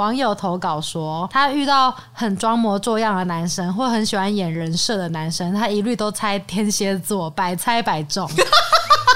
[0.00, 8.26] 网友投稿说，他遇到很装模作样的男生，或很喜欢演人设的男生，他一律都猜天蝎座，百猜百中。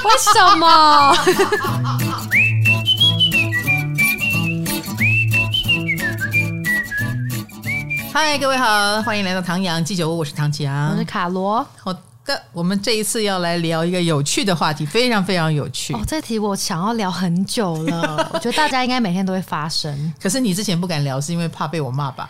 [0.05, 1.17] 为什么？
[8.13, 11.67] 嗨，各位好，欢迎来到唐阳鸡酒屋，我是唐强，我是卡罗。
[11.83, 11.95] 好
[12.25, 15.93] 的，我们这一次要来聊一个有趣的话题，非常非常有趣。
[15.95, 20.13] 哦，这题我想要聊很久了， 我觉得大家应该每天都会发生。
[20.23, 22.29] 可是你之前不敢聊，是因为怕被我骂吧？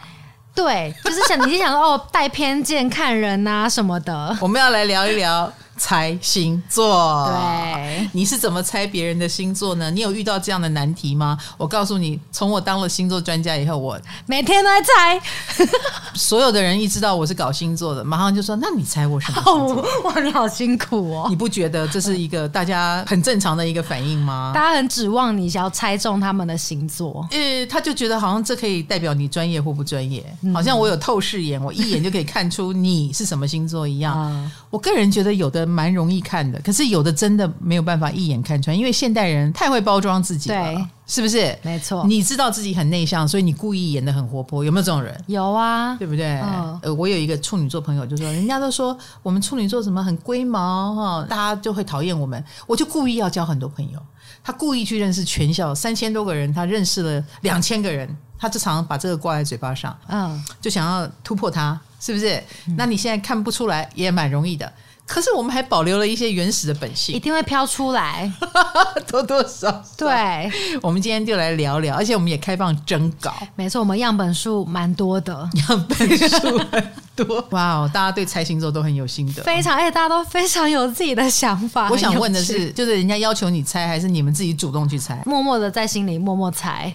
[0.54, 4.36] 对，就是想你想说哦，带偏见看人啊什么的。
[4.40, 5.53] 我们要来聊一聊。
[5.76, 7.28] 猜星座，
[7.74, 9.90] 对，你是怎么猜别人的星座呢？
[9.90, 11.36] 你有遇到这样的难题吗？
[11.56, 15.20] 我告诉你，从我当了星座专家以后，我每天都在猜。
[16.14, 21.26] 所有的人一知道我是搞星座的，马上就说：“那你猜我什么星座？”哇，你好辛苦哦！
[21.28, 24.52] 你不觉得这是一个大家很正常的一个反应吗？
[24.54, 34.14] 大家很指望你想要猜中他们的星座，呃，他就觉得好像这可以代表你专业或不专业，好像我有透视眼，我一眼就可以看出你是什么星座一样。
[34.16, 35.64] 嗯、我个人觉得有的。
[35.67, 41.56] 蛮容易看的，可是有的真的没有办法一眼看穿，因为现代人太会包装自己了，是不是？
[41.62, 45.19] 没错，你知道自己很内向，所以你故意演的很活泼，有没有这种人？
[45.27, 46.41] 有啊，对不对？
[46.41, 53.99] 哦、呃，我有一个处女座朋友就说，人家都说我们处女座什么很龟毛哈，大家就会讨厌我们，我就故意要交很多朋友，
[54.43, 62.43] 他故意去认识全校三千多个人，他认识了两千个人，他就常常把这个挂在嘴巴上，嗯，就想要突破他，是不是？
[62.67, 64.71] 嗯、那你现在看不出来，也蛮容易的。
[65.06, 68.33] 可是我们还保留了一些原始的本性，一定会飘出来，
[69.06, 69.84] 多多少少。
[69.98, 70.50] 对，
[70.83, 73.34] 我们今天就来聊聊，而且我们也开放征稿。
[73.55, 77.47] 没错，我们样本数蛮多的，样本数很多。
[77.52, 81.88] 哇哦，大家对猜星座都很有心得，非常，而且大家都非常有自己的想法。
[81.91, 85.22] 我想问的是，就是人家要求你猜，还是你们自己主动去猜？
[85.27, 86.92] 默默的在心里默默猜。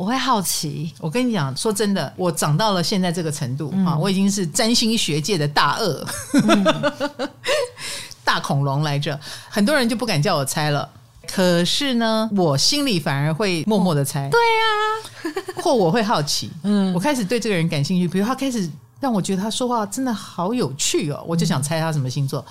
[0.00, 7.28] 我会好奇，我跟你讲，说真的，我长到了现在这个程度啊，嗯、我已经是占星学界的大鳄，嗯、
[8.24, 9.20] 大恐龙来着。
[9.50, 10.88] 很多人就不敢叫我猜了，
[11.28, 14.30] 可是呢，我心里反而会默默的猜。
[14.30, 18.66] 对呀、啊， 或我会好奇，嗯，我开始对这个人感兴趣，比如他开始
[19.00, 22.42] 让我觉得他说话真的好有趣哦，我就想猜他什么星座。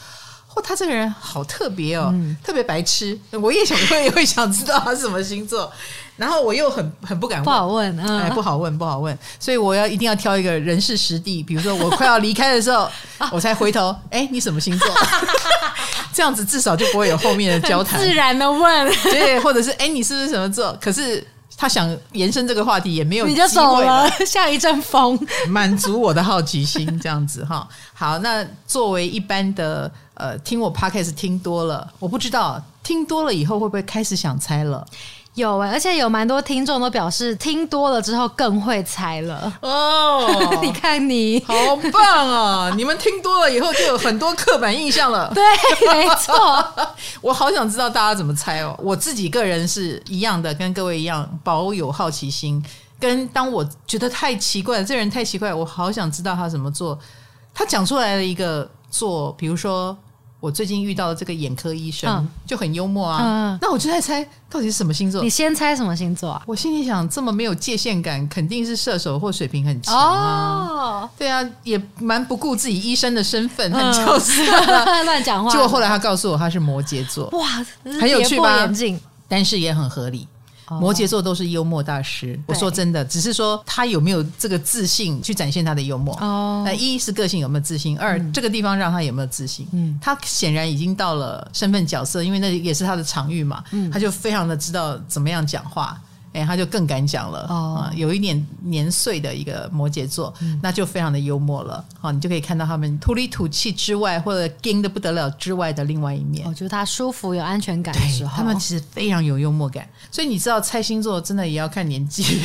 [0.51, 5.71] 或他这个人好特别哦，嗯、特别白痴，我也想，我也会想知道他是什么星座。
[6.19, 12.90] 然后我又很很不敢问，不好问，嗯、哎，不好问，不好问，所以我要一定要挑一个人事实地，比如说我快要离开的时候，
[13.31, 14.88] 我才回头，哎，你什么星座？
[16.13, 20.78] 这样子至少就不会有后面的交谈，自然的问，对，或者是哎，你是不是什么座？
[20.81, 21.25] 可是
[21.56, 27.66] 他想延伸这个话题也没有，你就走了， 下一阵风，满足我的好奇心，这样子哈。
[27.94, 34.86] 好，那作为一般的呃，听我 podcast 听多了，我不知道听多了以后会不会开始想猜了。
[35.39, 40.23] 有哎、欸，而且有蛮多听众都表示听多了之后更会猜了哦。
[40.61, 41.53] 你看你好
[41.91, 42.72] 棒啊！
[42.77, 45.31] 你们听多了以后就有很多刻板印象了。
[45.33, 45.44] 对，
[45.91, 46.63] 没错。
[47.22, 48.77] 我好想知道大家怎么猜哦。
[48.83, 52.63] 我自己个人是一样的，跟各位一样保有好奇心。
[53.00, 57.00] 跟当我觉得太奇怪了，这人太奇怪，我好想知道他怎么做。
[57.53, 59.97] 他讲出来了一个做，比如说。
[60.39, 65.22] 我最近遇到的这个眼科医生、嗯、就很幽默啊，嗯、那我就在猜到底是什么星座？
[65.22, 66.41] 你先猜什么星座啊？
[66.45, 70.67] 我心里想，这么没有界限感，肯定是射手或水平很强啊。
[70.67, 74.33] 哦，对啊，也蛮不顾自己医生的身份，很角色，
[75.03, 75.51] 乱讲话。
[75.51, 77.66] 结果后来他告诉我他是摩羯座，哇，
[78.00, 78.69] 很有趣吧？
[79.27, 80.27] 但是也很合理。
[80.80, 86.16] 摩羯座都是幽默大师，我说真的，只是说他有没有这个自信去展现他的幽默。
[86.22, 89.68] 哦，那一是个性有没有自信，二这个地方让他有没有自信。
[89.72, 96.00] 嗯，他显然已经到了身份角色，因为那也是他的场域嘛，他就非常的知道怎么样讲话。
[96.39, 97.91] 哎，他就更敢讲了啊、哦！
[97.95, 101.83] 有一点年岁的一个摩羯座，嗯、那就非常的幽默了。
[102.00, 106.47] 好，你就可以看到他们土里土气之外，或者硬的不得了之外的另外一面。
[106.47, 109.88] 我觉得他舒服、有安全感的时候，他们其实非常有幽默感。
[110.11, 112.23] 所以你知道，猜星座真的也要看年纪，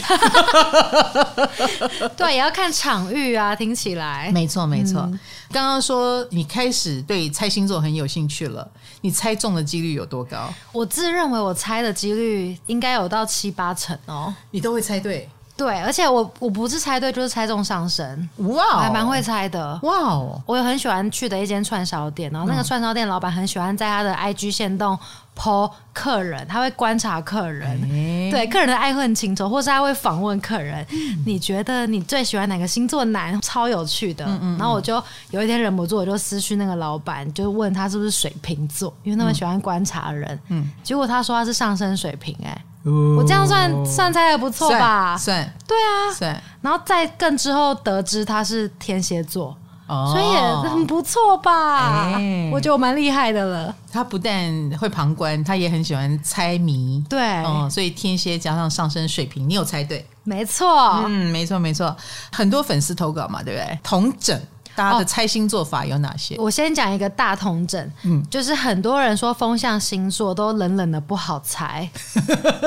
[2.17, 3.55] 对，也要看场域啊。
[3.55, 5.01] 听起来，没错，没错。
[5.01, 5.19] 嗯
[5.53, 8.69] 刚刚说你开始对猜星座很有兴趣了，
[9.05, 10.49] 你猜中的几率有多高？
[10.73, 14.35] 我自认为我猜的几率应该有到七八成哦。
[14.51, 15.29] 你都会猜对？
[15.57, 18.29] 对，而且我我不是猜对就是猜中上升。
[18.39, 19.79] 哇 Wow，还蛮会猜的。
[19.85, 24.99] 哇哦，我有很喜欢去的一间串烧店，然后那个串烧店老板很喜欢在他的 IG 线动
[25.39, 30.85] po 客人，他会观察客人，欸、对客人的爱恨情仇，或是他会访问客人。
[30.91, 33.41] 嗯、你觉得你最喜欢哪个星座男？
[33.41, 34.25] 超有趣的。
[34.25, 40.37] 嗯嗯嗯，然后我就有一天忍不住，我就私讯那个老板，就问他是不是水瓶座，因为那么喜欢观察人。
[40.49, 42.65] 嗯，结果他说他是上升水瓶、欸，哎。
[42.85, 45.17] 我这样算算猜的不错吧？
[45.17, 46.43] 算，对啊，算。
[46.61, 49.57] 然后再更之后得知他是天蝎座。
[49.87, 50.41] 所以也
[50.71, 52.15] 很不错吧？
[52.17, 53.75] 欸、我觉得我蛮厉害的了。
[53.93, 54.51] 他不但
[54.81, 57.05] 会旁观，他也很喜欢猜谜。
[57.07, 60.05] 对，哦，所以天蝎加上上升水平，你有猜对？
[60.23, 61.95] 没错，嗯，没错，没错。
[62.33, 63.79] 很多粉丝投稿嘛，对不对？
[63.83, 64.41] 同整
[64.77, 66.35] 大家的猜星座法有哪些？
[66.37, 71.89] 哦、我先讲一个大同整，嗯，就是很多人说风象星座都冷冷的不好猜。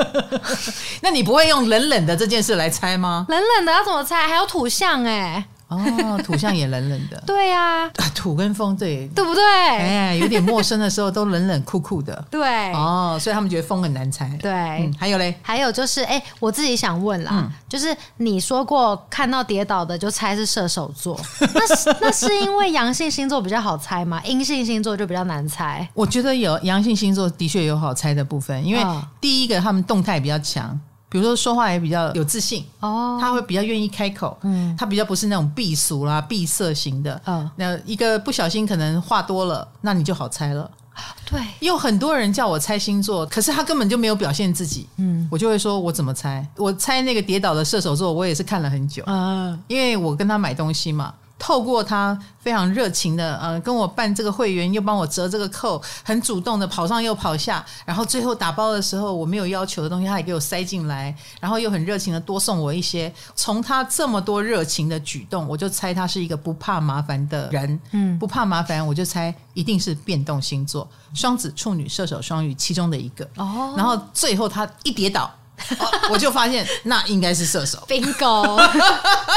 [1.02, 3.26] 那你不会用冷冷的这件事来猜吗？
[3.28, 4.26] 冷冷的要怎么猜？
[4.26, 5.44] 还有土象哎、欸。
[5.68, 9.42] 哦，土象也冷冷的， 对呀、啊，土跟风对，对不对？
[9.44, 14.50] 哎，有点陌生的时候都冷冷酷酷的， 对，哦，所以他们觉得风很难猜，对。
[14.50, 21.20] 嗯、还有嘞，还有就是，哎，我自己想问啦，嗯、就是你说过看到跌倒的就猜是射手座，
[21.54, 24.20] 那是那是因为阳性星座比较好猜吗？
[24.24, 25.86] 阴性星座就比较难猜？
[25.94, 28.82] 我觉得有阳性星座的确有好猜的部分，因为
[29.20, 30.78] 第一个他们动态比较强。
[31.08, 40.70] 比如说说话也比较有自信哦，他会比较愿意开口，嗯，他比较不是那种避俗啦、闭塞型的，嗯，那一个不小心可能话多了，那你就好猜了。
[41.24, 46.44] 对，有很多人叫我猜星座，可是他根本就没有表现自己，嗯，我就会说我怎么猜？
[46.56, 51.14] 我猜那个跌倒的射手座，我也是看了很久，嗯，因为我跟他买东西嘛。
[51.38, 63.12] 透过他非常热情的，呃，跟我办这个会员，又帮我折这个扣，很主动的跑上又跑下，然后最后打包的时候，我没有要求的东西，他也给我塞进来，然后又很热情的多送我一些。
[63.36, 73.24] 从他这么多热情的举动，我就猜他是一个不怕麻烦的人，嗯，不怕麻烦，我就猜一定是变动星座，双子、处女、射手、双鱼其中的一个。
[73.36, 75.30] 哦，然后最后他一跌倒。
[75.78, 78.60] 哦、我就发现那应该是射手，bingo。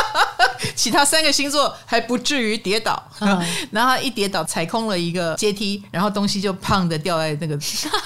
[0.76, 7.58] 其他三个星座还不至于跌倒，嗯、然后他一跌倒踩空了一个阶梯，然后东西就胖的掉在那个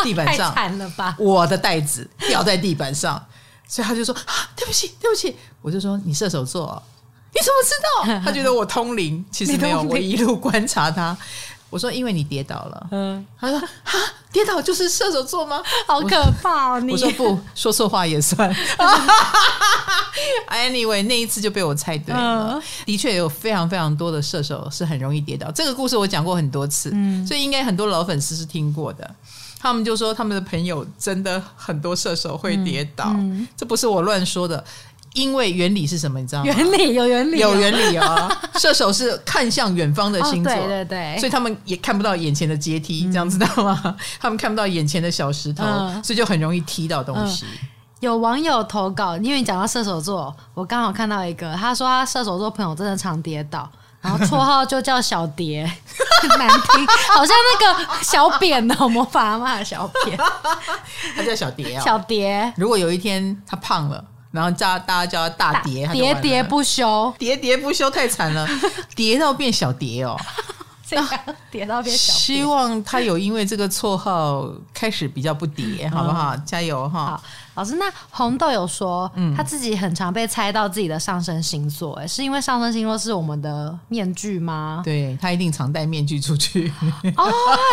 [0.04, 1.16] 地板上， 太惨了吧！
[1.20, 3.24] 我的袋子掉在地板上，
[3.68, 5.36] 所以他就说啊，对不起，对不起。
[5.62, 6.82] 我就说你射手座，
[7.34, 7.74] 你怎么知
[8.16, 8.22] 道？
[8.26, 11.16] 他觉得我通灵，其实没有，我一路观察他。
[11.76, 14.00] 我说因为你跌倒了，嗯，他说哈，
[14.32, 15.62] 跌倒就是射手座吗？
[15.86, 16.80] 好可怕哦！
[16.80, 18.50] 你我说不说错话也算。
[20.50, 22.54] Anyway，那一次就被我猜对了。
[22.54, 29.16] 嗯、的确有非常非常多的射手是很容易跌倒，这个故事我讲过很多次，嗯，所以应该很多老粉丝是听过的。
[29.60, 34.64] 他们就说他们的朋友真的很多射手会跌倒，嗯嗯、这不是我乱说的。
[35.16, 36.20] 因为原理是什么？
[36.20, 36.54] 你知道吗？
[36.54, 38.30] 原理有原理，有原理哦！
[38.60, 43.96] 射手是看向远方的星座，对对对，所以他们也看不到眼前的阶梯，这样知道吗？
[44.20, 45.64] 他们看不到眼前的小石头，
[46.04, 47.46] 所以就很容易踢到东西。
[48.02, 53.68] 有网友投稿，因为你讲到射手座，我刚好看到一个，他说他射手座朋友真的常跌倒，
[54.02, 55.64] 然后绰号就叫小蝶，
[56.38, 56.86] 难听，
[57.16, 60.18] 好像那个小扁的魔法阿嬷的小扁，
[61.16, 62.54] 他叫小蝶啊，小蝶。
[62.58, 64.04] 如果有一天他胖了。
[64.36, 66.86] 然后叫大家叫他大蝶，喋喋不休，
[67.18, 68.46] 喋喋不休太惨了，
[68.94, 70.20] 蝶到变小蝶哦，
[70.86, 71.08] 这样
[71.50, 72.12] 跌到变小。
[72.14, 76.36] 希望他有因为这个绰号开始比较不跌，好不好？
[76.46, 77.20] 加油哈！
[77.56, 84.82] 老师，那红豆有说，他自己很常被猜到自己的上升星座，哎，是因为上升星座是我们的面具吗？
[84.84, 86.68] 对，他一定常戴面具出去。
[86.70, 87.24] 哦，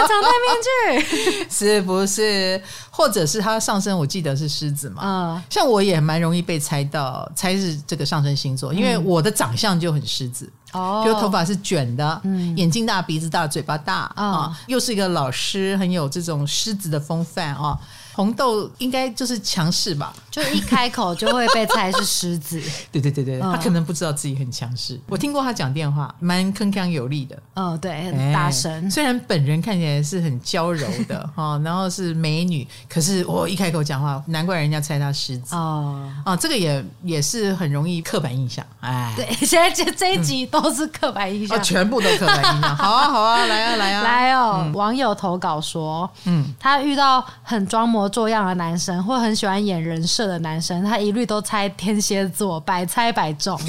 [0.08, 2.62] 常戴面具， 是不是？
[2.90, 5.02] 或者是他上升，我记得是狮子嘛？
[5.04, 17.76] 嗯，像我也蛮容易被猜到，猜是这个上升星座，因为我的长相就很狮子哦，比如头发是卷的，嗯，眼睛大，鼻子大，嘴巴大啊，又是一个老师，很有这种狮子的风范啊。
[18.12, 22.60] 红豆应该就是强势吧，就一开口就会被猜是狮子。
[22.92, 25.00] 对对对对，他可能不知道自己很强势。
[25.08, 27.38] 我听过他讲电话，蛮铿锵有力的。
[27.54, 28.90] 哦，对，很大声。
[28.90, 35.54] 虽然本人看起来是很娇柔的哈，然后是美女，可是我一开口讲话，难怪人家猜他狮子。
[35.54, 38.64] 哦哦，这个也也是很容易刻板印象。
[38.80, 42.76] 哎，对， 现在这这一集都是刻板印象，全部都刻板印象。
[42.76, 44.70] 好啊好啊，来啊来啊来哦！
[44.74, 53.58] 网友投稿说，嗯，他遇到很装模作样的男生，或很喜欢演人设的男生，他一律都猜天蝎座，百猜百中。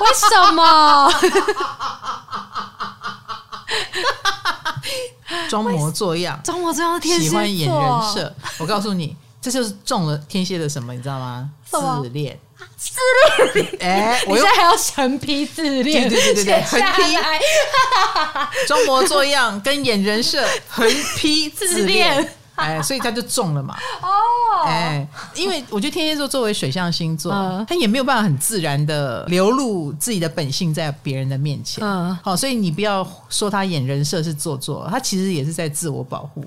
[0.00, 1.12] 为什么？
[5.48, 8.34] 装模作样，装模作样的天蝎座，喜欢演人设。
[8.58, 10.92] 我告诉你，这就是中了天蝎的什么？
[10.94, 11.50] 你知道吗？
[11.70, 11.78] 自
[12.10, 12.38] 恋，
[12.76, 13.00] 自
[13.54, 13.76] 恋。
[13.80, 17.16] 哎，我现在还要横批自恋，对对对对，横批。
[18.66, 22.34] 装模作样跟演人设，横批自恋。
[22.54, 23.76] 哎，所以他就中了嘛。
[24.02, 31.82] 哦，哎，因为我觉得天蝎座作为水象星座，嗯、他也没有办法很自然的流露自己的本性在别人的面前。
[31.84, 36.44] 嗯，好，所以你不要说他演人设是做作，他其实也是在自我保护。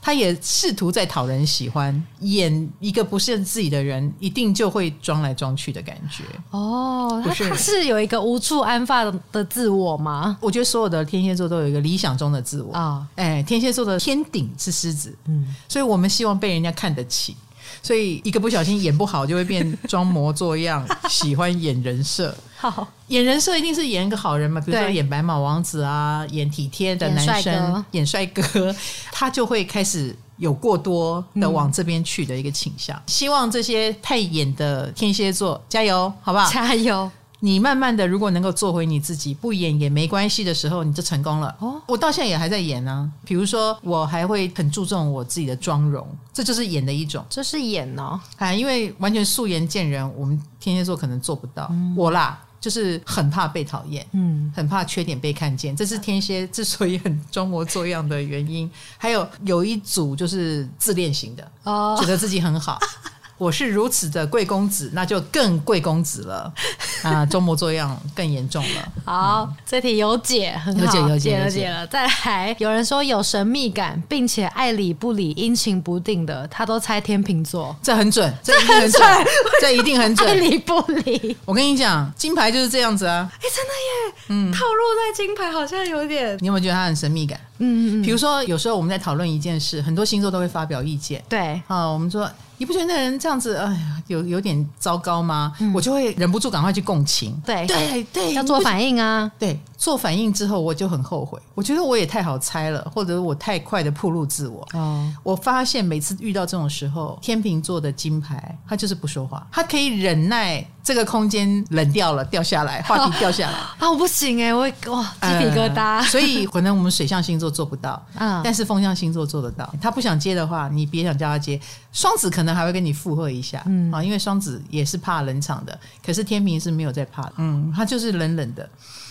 [0.00, 6.24] 他也试图在讨人喜欢，演一个不是自己的人，一定就会装来装去的感觉。
[6.50, 10.38] 哦，他他是有一个无处安放的自我吗？
[10.40, 13.06] 我觉得所有的天蝎座都有一个理想中的自我啊。
[13.16, 17.36] 哎，天蝎座的天顶是狮子，嗯，所以我们希望被人家看得起。
[17.82, 22.34] 所以一个不小心演不好，就会变装模作样，喜欢演人设。
[22.60, 28.74] 好，演人设一定是演一个好人嘛，比如说演白马王子啊，演体贴的男生，演帅哥，哥，
[29.12, 32.96] 他就会开始有过多的往这边去的一个倾向。
[32.96, 36.50] 嗯、希望这些太演的天蝎座加油，好不好？
[36.52, 37.08] 加油。
[37.40, 41.54] 你慢慢的，如果能够做回你自己，不演也没关系的时候，你就成功了。
[41.60, 43.10] 哦，我到现在也还在演呢、啊。
[43.24, 47.24] 比如说，我还会很注重我自己的妆容，这就是演的一种。
[47.30, 51.68] 这是演哦，啊，因为完全素颜见人，我们天蝎座可能做不到。
[51.70, 58.68] 嗯、我啦，就是很怕被讨厌，嗯，很怕缺点被看见，这是天蝎 之所以很装模作样的原因。
[58.96, 62.80] 还有有一组就是自恋型的，哦，觉得自己很好。
[63.38, 66.52] 我是如此的贵公子，那就更贵公子了
[67.02, 67.24] 啊！
[67.24, 68.92] 装模作样更严重了。
[69.04, 71.86] 好，嗯、这题有解，很好，有解，有解，有解了。
[71.86, 79.26] 再来，有人说有神秘感，并且爱理不理、阴晴不定的，他都猜天秤座，这很准，这一定很准，
[79.60, 81.36] 这 一定很准，爱理不理。
[81.44, 83.30] 我跟你讲，金牌就是这样子啊！
[83.34, 86.36] 哎，真的耶，嗯，套路在金牌好像有点。
[86.40, 87.38] 你有没有觉得他很神秘感？
[87.58, 88.02] 嗯嗯嗯。
[88.02, 91.22] 比如说，有时候我们在讨论一件事，很多星座都会发表意见。
[91.28, 92.28] 对，啊，我们说。
[92.58, 95.52] 你不觉得那人这样子，哎呀，有有点糟糕吗？
[95.60, 97.40] 嗯、我就会忍不住赶快去共情。
[97.46, 99.30] 对对对，要做反应啊！
[99.38, 101.40] 对，做反应之后我就很后悔。
[101.54, 104.68] 我觉得我也太好猜了，或者我太快的暴露自我。
[104.74, 113.88] 哦，我发现每次遇到这种时候，天秤座的金牌他就是不说话，他可以忍耐这个空间冷掉了，掉下来， 话题掉下来啊！
[113.88, 115.98] 我不行哎，我哇鸡皮疙瘩。
[115.98, 119.72] 呃、所以可能我们水象星座做不到，嗯，但是风象星座做得到。
[119.80, 121.58] 他不想接的话，你别想叫他接。
[121.92, 128.68] 双子可能还会跟你附和一下，嗯啊，因为双子也是怕冷场的，可是天平是没有在怕的，嗯，他就是冷冷的。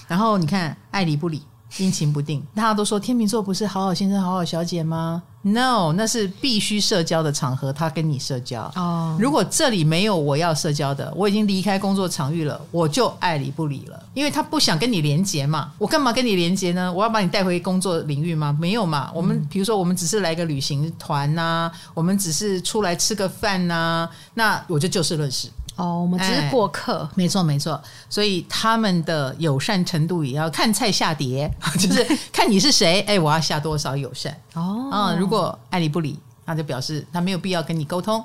[0.07, 1.43] 然后你看爱理不理。
[1.79, 8.71] 阴晴不定，大家都说天秤座不是好好先生、好好小姐吗？No，那是必须社交的场合，他跟你社交。
[8.77, 15.73] 哦，如果这里没有我要社交的，我已经离开工作场域了，我就爱理不理了，因为他不想跟你连接嘛。
[15.77, 16.91] 我干嘛跟你连接呢？
[16.91, 18.57] 我要把你带回工作领域吗？
[18.57, 19.11] 没有嘛。
[19.13, 25.49] 我们比如说，我们只是来个旅行团呐、啊，我们只是出来吃个饭呐、啊，那我就就事论事。
[25.77, 34.89] 哦，我们只是过客，哎、没错没错，所以他们的友善程度也要看菜下碟， 就是看你是谁，哎，我要下多少友善哦。
[34.91, 38.23] 啊、嗯，如果爱理不理，那就表示他没有必要跟你沟通。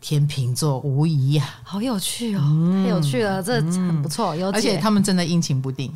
[0.00, 4.34] 天秤座无疑呀、啊，好有趣哦，嗯、太有趣了，这很不错。
[4.34, 5.92] 有，而且他们真的阴晴不定，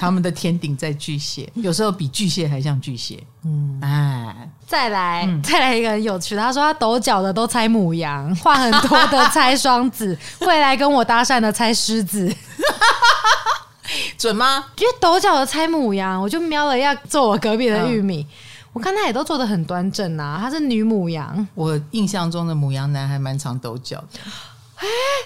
[0.00, 3.22] 他们的天顶在巨蟹， 有时候比巨蟹还像巨蟹。
[3.44, 6.42] 嗯，哎，再来，嗯、再来一个很有趣的。
[6.42, 12.34] 他说他抖脚的都猜母羊，话很多的猜双子， 会来跟我搭讪的猜狮子，
[14.18, 14.64] 准吗？
[14.78, 18.26] 因为抖脚的猜母羊，我就瞄了一下坐我隔壁的玉米。
[18.28, 18.34] 嗯
[18.76, 21.48] 我看他也都做得很端正啊，她是女母羊。
[21.54, 24.04] 我印象中的母羊男还蛮常抖脚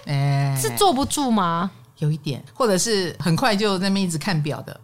[0.07, 1.69] 的，是坐不住吗？
[1.99, 4.81] 有一点，或者是很快就在那边一直看表的。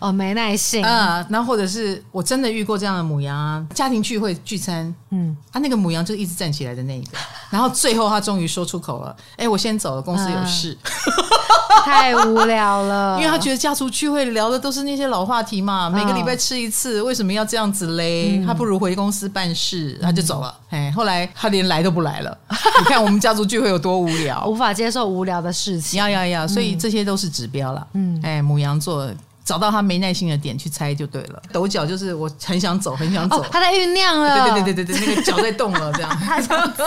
[0.00, 0.84] 哦，没耐性。
[0.84, 1.24] 啊。
[1.28, 7.18] 那、呃、或者是我真的遇过这样的母羊啊，家庭聚会聚餐，嗯，他、啊、那个母羊就一直站起来的那一个，
[7.50, 18.38] 然后最后他终于说出口了，哎，我先走了，公司有事，呃、 太无聊了， 因为他觉得家族聚会聊的都是那些老话题嘛，每个礼拜吃一次，为什么要这样子嘞？
[18.38, 20.54] 嗯、他不如回公司办事，他就走了。
[20.70, 22.36] 哎，后来他连来都不来了，
[22.78, 27.86] 你看我们家族聚会有多无聊，无法接受无聊的事情，要要要，所以这些都是指标了。
[27.94, 29.08] 嗯，哎，母羊座。
[29.50, 31.42] 找到他没耐心的点去猜就对了。
[31.52, 34.54] 抖脚就是我很想走，很想走，哦、他在酝酿了。
[34.54, 36.08] 对对对对对，那个脚在动了，这样。
[36.20, 36.84] 他想走。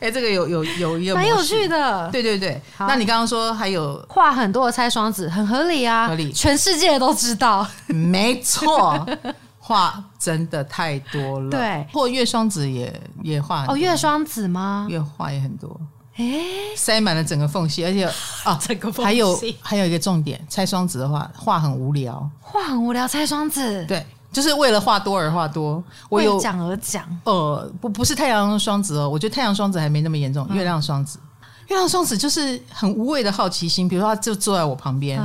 [0.00, 2.10] 哎，这个有有有一个蛮有趣的。
[2.10, 2.60] 对对对。
[2.80, 6.32] 那你刚刚说还有话很多的猜双子，很合理啊，合理。
[6.32, 7.64] 全世界都知道。
[7.86, 9.06] 没错，
[9.60, 11.50] 话真的太多了。
[11.50, 12.92] 对，或月双子也
[13.22, 14.88] 也话哦，月双子吗？
[14.90, 15.80] 月话也很多。
[16.16, 16.24] 哎，
[16.76, 18.04] 塞满了整个缝隙，而且
[18.44, 19.02] 啊，整个缝隙。
[19.04, 27.04] 还有还有一个重点，拆双子的话，话很无聊，话很无聊，拆双子，对，就是为了话多而话多，我有讲而讲。
[27.24, 31.18] 呃，不不是太阳双子哦，我觉得太阳双子还没那么严重，月亮双子，
[31.68, 35.18] 月亮双子就是很无谓的好奇心，比如说他就坐在我旁边，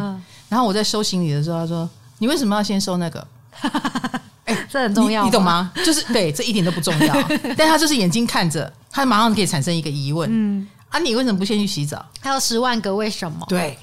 [0.48, 1.90] 然后我在收行李的时候，他说
[2.20, 3.28] ：“你为什么要先收那个？”
[4.46, 5.70] 哎，这很重要，你懂吗？
[5.86, 7.14] 就是对，这一点都不重要，
[7.58, 10.30] 但他就是眼睛看着，他马上可以产生一个疑问。
[10.32, 10.66] 嗯。
[10.90, 12.04] 啊，你为什么不先去洗澡？
[12.22, 13.46] 还有十万个为什么？
[13.50, 13.78] 对，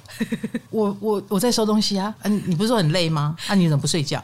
[0.70, 3.36] 我我我在收东西啊，嗯、啊，你不是说很累吗？
[3.46, 4.22] 啊，你怎么不睡觉？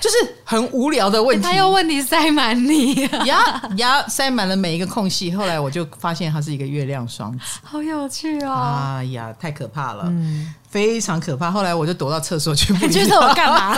[0.00, 1.44] 就是很无聊的问题。
[1.44, 5.30] 他又问题塞满你、啊，呀呀，塞满了每一个空隙。
[5.32, 8.96] 后来我就发现他是一个月亮双子，好有趣哦！
[8.98, 10.04] 哎呀，太可怕了。
[10.08, 10.54] 嗯。
[10.76, 12.70] 非常可怕，后来我就躲到厕所去。
[12.74, 13.74] 你 觉得我干嘛？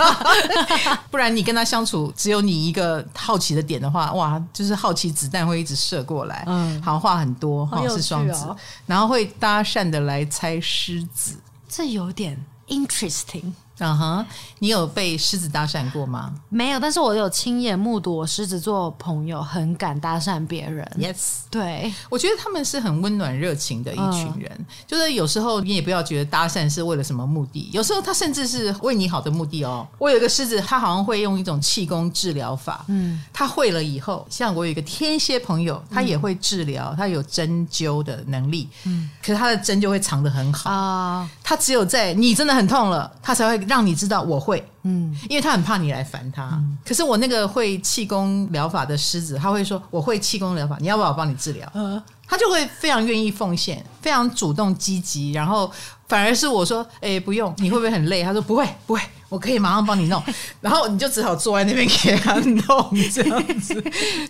[1.09, 6.43] 不然你跟他相处，只有你一个好奇的点的话，哇，就是好奇子弹会一直射过来。
[6.45, 8.53] 嗯，好话很多，哈、哦，是双子，
[8.85, 11.37] 然后会搭讪的来猜狮子，
[11.69, 12.37] 这有点
[12.67, 13.53] interesting。
[13.79, 14.25] 嗯哼，
[14.59, 16.33] 你有被狮子搭讪过吗？
[16.49, 20.85] 没有，但是我有亲眼目睹我狮子座朋友很敢搭讪别人。
[20.99, 24.51] Yes，对，我觉得他们是很温暖热情的一群人。
[24.57, 29.87] 嗯、就是有时候你也不要觉得搭讪是为了什么目的，有时候他甚至是为你好的目的哦。
[29.97, 32.83] 我有一个狮子，他好像会用一种气功治疗法。
[32.89, 38.67] 嗯，他会了以后，像我有一个天蝎朋友，他也会治疗，他有针灸的能力。
[38.83, 41.29] 嗯，可是他的针就会藏得很好啊。
[41.41, 43.68] 他只有在你真的很痛了，他才会。
[43.69, 46.43] 让你知道我会，嗯，因为他很怕你来烦他。
[46.53, 51.71] 嗯、可是我那个会气功疗法的狮子，他会说我会气功疗法，你要不要我帮你治疗？
[51.75, 55.71] 嗯，他就会非常愿意奉献，非常主动积极，然后
[56.07, 58.23] 反而是我说，哎、欸，不用，你会不会很累？
[58.23, 59.01] 他说不会，不会。
[59.29, 60.19] 我可以马上帮你弄，
[60.59, 63.79] 然后你就只好坐在那边给他弄，这样子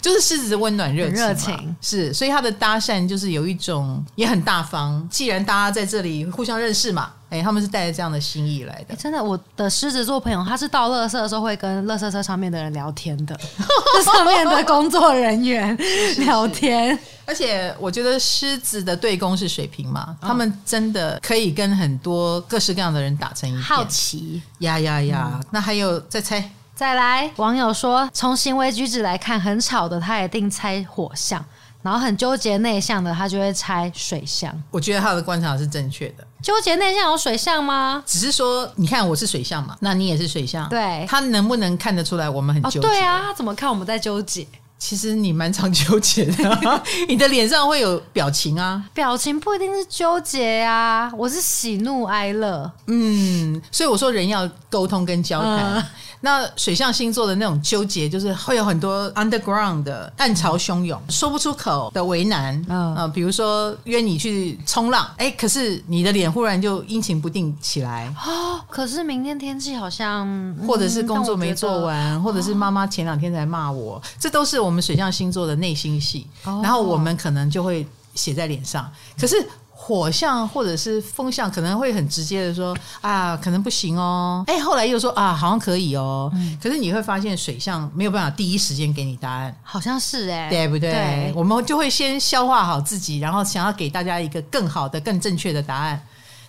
[0.01, 5.08] 就是狮子的温暖热情，热情是，所以他的搭讪就是有一种也很大方。
[5.10, 8.95] 既然大家在这里互相认识嘛，哎，他们是带着这样的心意来的。
[8.95, 13.39] 真的，我的狮子座朋友，他是到垃圾的时候会跟垃圾车上面的人聊天的，
[14.03, 15.77] 上面的工作人员
[16.17, 16.98] 聊天。
[17.25, 23.62] 而且我觉得狮子的对攻是水瓶嘛，他们真的可以跟很多各式各样的人打成一片。
[23.62, 25.31] 好奇呀呀呀！
[25.36, 26.43] 嗯、那还有再猜，
[26.74, 27.29] 再来。
[27.36, 31.45] 网友说，从行为举止来看，很吵的他一定猜火象，
[31.83, 34.51] 然后很纠结内向的他就会猜水象。
[34.71, 36.25] 我觉得他的观察是正确的。
[36.41, 38.03] 纠结内向有水象吗？
[38.05, 42.79] 只是说，你看我是水象嘛，那你也是水象，对，他能不能看得出来我们很纠结？
[42.79, 44.48] 哦、对啊，他怎么看我们在纠结？
[44.79, 55.75] 其实你蛮常纠结的， 你的脸上会有表情啊，表情不一定是纠结啊，我是喜怒哀乐，嗯，所以我说人要沟通跟交谈。
[55.75, 55.83] 嗯
[56.21, 62.62] 那水象星座的那种纠结，就是会有很多 underground 的暗潮汹涌、说不出口的为难。
[62.67, 68.13] 嗯、呃、比如说约你去冲浪，哎，可是你的脸忽然就阴晴不定起来。
[68.27, 70.27] 哦，可是明天天气好像，
[70.67, 76.27] 或者是工作没做完，嗯、或者是妈妈前两天才骂我，哦、这都是我们水象星座的内心戏。
[76.43, 78.91] 哦、然后我们可能就会写在脸上。
[79.19, 79.36] 可是。
[79.82, 84.43] 火象或者是风象可能会很直接的说啊，可能不行哦。
[84.45, 86.29] 哎，后来又说啊，好像可以哦。
[86.36, 90.91] 嗯、可是你会发现水象没有办法第一时间给你答案，好像是哎、欸，对不对？
[90.91, 95.99] 对，我们就会先消化好自己，然后想要给大家一个更好的、更正确的答案，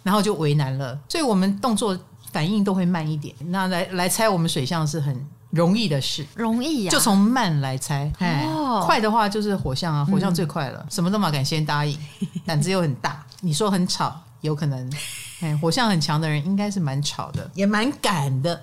[0.03, 0.99] 然后就为难了。
[1.09, 1.97] 所以我们动作
[2.33, 3.35] 反应都会慢一点。
[3.47, 8.11] 那来来猜我们水象是很容易的事，容易呀、啊，就从慢来猜。
[8.47, 11.99] 哦，快的话就是火象啊，火象最快了，嗯、什么都嘛敢先答应，
[12.47, 13.25] 胆子又很大。
[13.41, 14.93] 你说很吵，有可能，
[15.41, 18.55] 哎，火象很强的人应该是蛮吵的，也蛮敢的，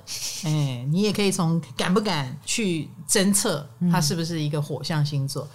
[0.46, 5.48] 哎，你也可以从敢不敢去侦测他是不是一个火象星座。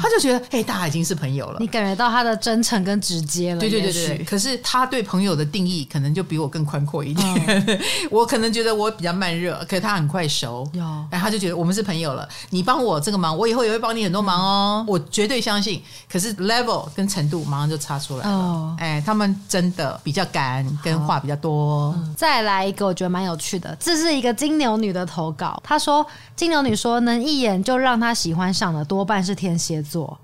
[0.00, 1.56] 他就觉得，哎，大家已经是朋友了。
[1.60, 3.60] 你感觉到他的真诚跟直接了。
[3.60, 4.24] 对对对对。
[4.24, 7.80] 可是他对朋友的定义可能就比我更宽阔一点。
[8.10, 10.68] 我可能觉得我比较慢热，可是他很快熟。
[10.72, 12.28] 有哎，他就觉得我们是朋友了。
[12.50, 14.84] 你帮我这个忙，我以后也会帮你很多忙哦。
[14.86, 15.82] 我绝对相信。
[16.10, 18.30] 可是 level 跟程度马上就差出来了。
[18.30, 21.94] 哦哎，他们真的比较敢，跟话比较多。
[22.16, 23.76] 再来一个，我觉得蛮有趣的。
[23.78, 25.60] 这是一个金牛女的投稿。
[25.62, 29.69] 她说，金牛女说，能一眼就让她喜欢上的，多半是天蝎。
[29.70, 30.18] 杰作，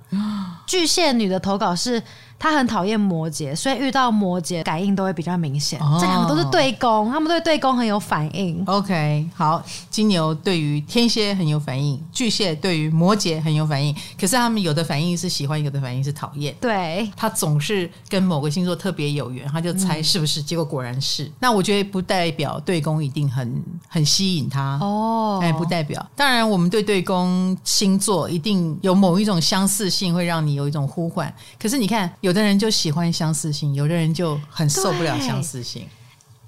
[0.66, 2.02] 巨蟹女的投稿是。
[2.38, 5.80] 他很讨厌摩羯，所以遇到摩羯感应都会比较明显。
[5.80, 8.62] 哦、这两个都是对宫，他们对对宫很有反应。
[8.66, 13.94] OK，好，金牛对于天蝎很有反应，巨蟹对于摩羯很有反应。
[14.20, 16.54] 可是他们有的反应是喜欢，有的反应是讨厌。
[16.60, 21.30] 对，他总是跟某个星座特别有缘，他就猜是不是，嗯、结果果然是。
[21.40, 26.06] 那我觉得不代表对宫一定很很吸引他哦，哎，不代表。
[26.14, 31.32] 当然，我们对对宫星座一定有某一种相似性，会让你有一种呼唤。
[31.58, 32.12] 可是你看。
[32.26, 35.86] 有的人就喜欢相似性，有的人就很受不了相似性。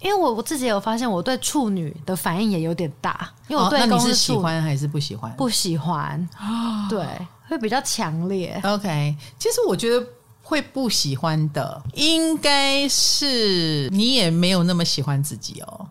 [0.00, 3.32] 因为我我自己有发现，我对处女的反应也有点大。
[3.46, 5.32] 因为我对、哦、那你是喜欢还是不喜欢？
[5.36, 6.28] 不喜欢，
[6.90, 7.06] 对，
[7.48, 8.60] 会比较强烈。
[8.64, 10.04] OK，其实我觉得
[10.42, 15.86] 会不喜欢的，应该是你也没有那么喜欢自己哦。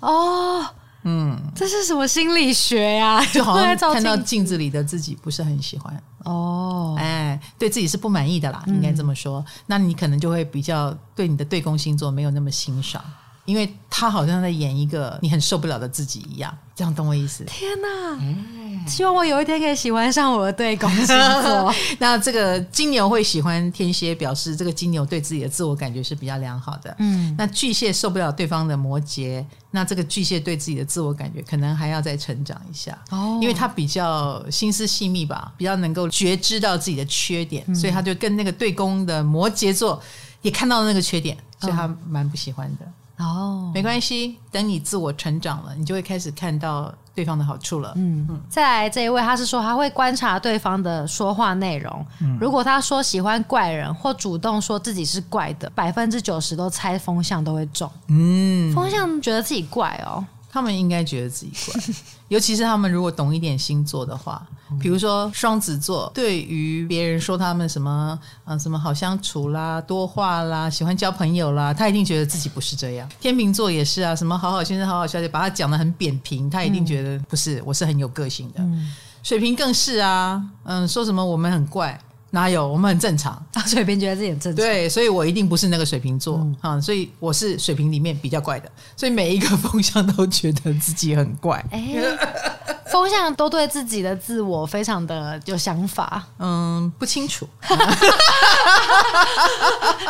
[0.00, 0.66] 哦，
[1.04, 3.26] 嗯，这是什么心理学呀、啊？
[3.34, 4.52] 就好像 看到镜子。
[4.52, 6.02] 里的自己不是很喜欢。
[6.24, 9.40] 哦，哎，对自己是不满意的啦，应该这么说。
[9.40, 13.02] 嗯、那你可能就会比较对你的对宫星座没有那么欣赏，
[13.44, 17.44] 因为他好像在演一个你很受不了的自己一样，这样懂我意思？
[17.44, 18.18] 天哪！
[18.20, 21.72] 嗯希望我有一天可以喜欢上我的对宫星座。
[22.00, 26.92] 那这个金牛会喜欢天蝎，表示这个金牛对自己的自我感觉是比较良好的。
[26.98, 32.98] 嗯，那巨蟹受不了对方的摩羯，那这个巨蟹对自己的自我感觉可能还要再成长一下。
[33.10, 40.02] 哦，因为他比较心思细密吧，比较能够觉知到自己的缺点，嗯、所以他就跟那个对宫的摩羯座
[40.40, 42.92] 也看到了那个缺点，所以他蛮不喜欢的。
[43.22, 46.92] 哦，没关系，等你自我成长了，你就会开始看到。
[47.14, 47.92] 对方的好处了。
[47.96, 52.06] 嗯嗯，再来这一位，他是说他会观察对方的说话内容。
[52.22, 57.86] 嗯，如果他说喜欢怪人或主动说自己是怪的，百分之九十都猜风向都会中。
[58.06, 60.24] 嗯，风向觉得自己怪哦。
[60.50, 61.82] 他们应该觉得自己怪，
[62.28, 64.42] 尤其是他们如果懂一点星座的话，
[64.80, 73.08] 比如说双子座，对于别人说他们什么啊什么好相处啦、多话啦、喜欢交朋友啦，他一定觉得自己不是这样。
[73.20, 78.54] 天秤座也是啊，什么好好先生、好好小姐，把他讲的很扁平，他一定觉得不是，我是很有个性的。
[78.58, 81.98] 嗯、水瓶更是啊，嗯，说什么我们很怪。
[82.34, 82.66] 哪有？
[82.66, 83.44] 我们很正常。
[83.68, 84.64] 水瓶觉得自己很正常。
[84.64, 88.72] 对，所以我一定不是那个水瓶座啊、嗯，所以我是水瓶里面比较怪的。
[88.96, 91.62] 所以每一个 风向都觉得自己很怪。
[92.92, 96.22] 风向都对自己的自我非常的有想法。
[96.38, 97.48] 嗯，不清楚，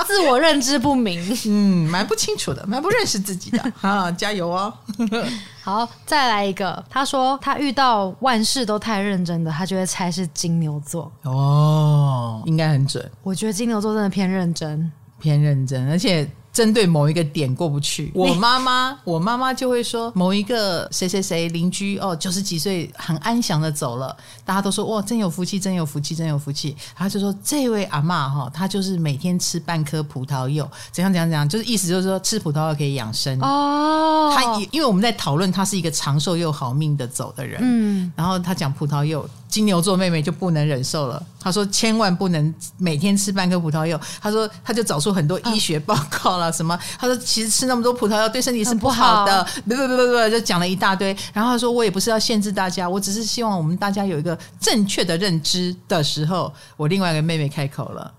[0.05, 1.23] 自我认知不明。
[1.47, 3.73] 嗯，蛮不清楚的，蛮不认识自己的。
[3.89, 4.75] 啊，加油哦！
[5.63, 6.85] 好，再来一个。
[6.91, 11.11] 他说他遇到万事都太认真的，他就会猜是金牛座。
[11.23, 13.09] 哦，应该很准。
[13.23, 14.91] 我觉得金牛座真的偏认真，
[15.21, 16.29] 偏认真，而且。
[16.53, 26.77] 针对某一个点过不去，我妈妈，我妈妈就会说某一个谁谁谁邻居哦，九十几岁很安详的走了，大家都说哇，真有福气，真有福气，真有福气。
[26.95, 34.31] 她就说这位阿嬷哈，她就是每天吃半颗葡萄柚，怎样怎样怎样，就是意思就是说吃葡萄柚可以养生哦。
[34.37, 39.27] 她因为我们在讨论，她是一个长寿又好命的走的人，嗯，然后她讲葡萄柚。
[39.53, 44.01] 金牛座妹妹就不能忍受了，她说千万不能每天吃半颗葡萄柚。
[44.19, 46.75] 她说，她就找出很多医学报告了， 什么？
[46.99, 51.15] 她说其实吃那么多葡萄柚对身体是不好的，不不不不不，就讲了一大堆。
[51.35, 58.11] 然后她说，我也不是要限制大家，我只是希望我们大家有一个正确的认知的时候，我另外一个妹妹开口了，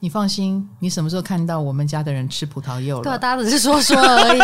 [0.00, 3.04] 你放心，你什么时候看到我们家的人吃葡萄柚了？
[3.04, 4.42] 对，大家只是说说而已。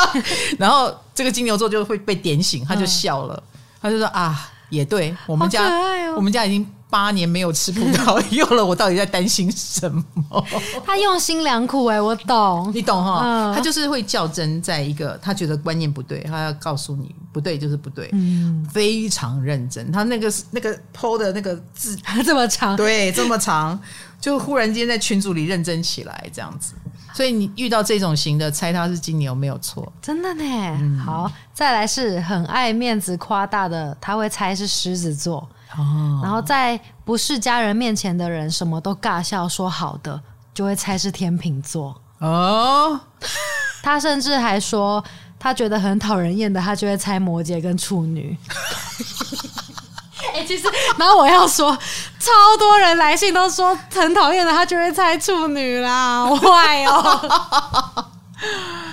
[0.58, 3.42] 然后这个金牛座就会被点醒，他就笑了，
[3.82, 4.48] 他就说啊。
[4.72, 10.02] 也对，我们家、哦、我们家已经八年没有吃葡萄 柚了，我到底在担心什么？
[10.84, 13.20] 他用心良苦哎、欸，我懂，你懂哈？
[13.22, 19.92] 嗯、他就是会较真，在一个他觉得观念不对，他要告诉你不对就是不对，嗯，非常认真。
[19.92, 23.78] 他那个那个 po 的那个字 这么长，对，这么长，
[24.18, 26.72] 就忽然间在群组里认真起来，这样子。
[27.14, 30.44] 所以你遇到这种型的，猜他是金牛没有错，真的呢。
[30.80, 35.48] 嗯、好，再来是很爱面子夸大的，他会猜是狮子座。
[35.76, 40.20] 哦，然后在不是家人面前的人，什么都尬笑说好的，
[40.54, 41.94] 就会猜是天秤座。
[42.18, 43.00] 哦，
[43.82, 45.02] 他甚至还说
[45.38, 48.36] 他觉得很讨人厌的，他就会猜摩羯跟处女。
[50.34, 50.64] 哎、欸，其实，
[50.98, 51.76] 然后我要说，
[52.18, 58.04] 超多人来信都说很讨厌的，他就会猜处女啦，坏哦。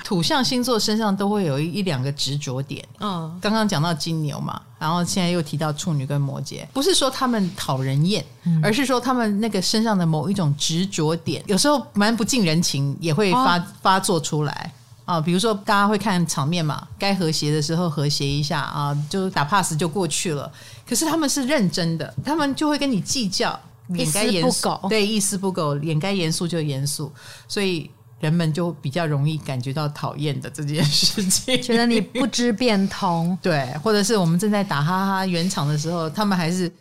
[0.03, 2.83] 土象星座身上都会有一一两个执着点。
[2.99, 14.71] 嗯，刚刚讲到金牛嘛，然后现在又提到处女跟摩羯，不是说他们讨人厌，嗯、而是说他们那个身上的某一种执着点，有时候蛮不近人情，也会发、哦、发作出来。
[15.09, 20.51] 啊，比如说大家会看场面嘛，该和谐的时候和谐一下啊，就打 pass 就过去了。
[20.87, 27.11] 可是他们是认真的，他们就会跟你计较，脸该严肃，对，一丝不苟，脸该严肃就严肃，
[27.47, 36.71] 所以人们就比较容易感觉到讨厌的这件事情，觉得你不知变通， 对，或者是我们正在打哈哈圆场的时候，他们还是。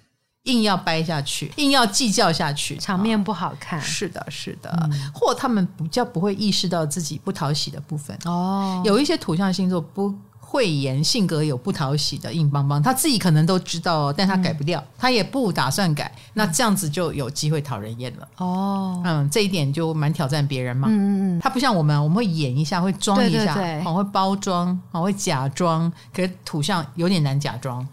[0.48, 3.80] 硬要掰下去，硬要计较下去，场面不好看。
[3.80, 8.18] 是的，是的，嗯、或他们比较不会意识到自己不讨喜的部分。
[8.24, 16.10] 哦，有一些土象星座不会演，性格有不讨喜的硬邦邦，他自己可能都知道，但他改不掉，嗯、他也不打算改。
[16.32, 18.28] 那这样子就有机会讨人厌了。
[18.38, 20.88] 哦，嗯，这一点就蛮挑战别人嘛。
[20.90, 25.92] 嗯嗯嗯，他不像我们，我们会演一下，会装一下，好会包装，好会假装。
[26.14, 27.86] 可是土象有点难假装。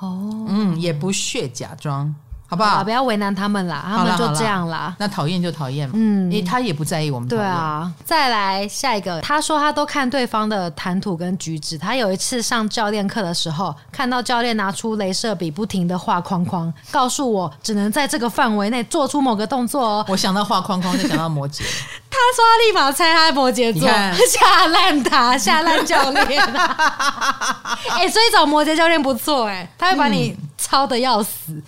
[0.00, 2.14] 哦，嗯，也不屑假装。
[2.50, 2.82] 好不好？
[2.82, 4.92] 不要为难他们啦，他们就这样啦。
[4.98, 7.28] 那讨厌就讨厌嘛，嗯，因为他也不在意我们。
[7.28, 11.78] 对啊，再来下一个，他说他都看对方的谈吐跟举止。
[11.78, 20.04] 他有一次上教练课的时候，看到教练拿出镭射笔，不停的画框框，告诉我只能在这个范围内做出某个动作哦。
[20.08, 21.62] 我想到画框框，就想到摩羯。
[22.10, 26.42] 他说他立马猜他摩羯座，吓 烂他，吓烂教练。
[26.42, 30.36] 哎、欸，所以找摩羯教练不错哎、欸，他会把你
[30.70, 31.60] 操的要死，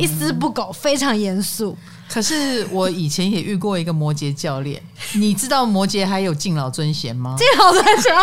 [0.00, 1.76] 一丝不苟，非常严肃。
[2.12, 4.78] 可是我以前也遇过一个摩羯教练，
[5.14, 7.34] 你知道摩羯还有敬老尊贤吗？
[7.38, 8.22] 敬老尊贤啊，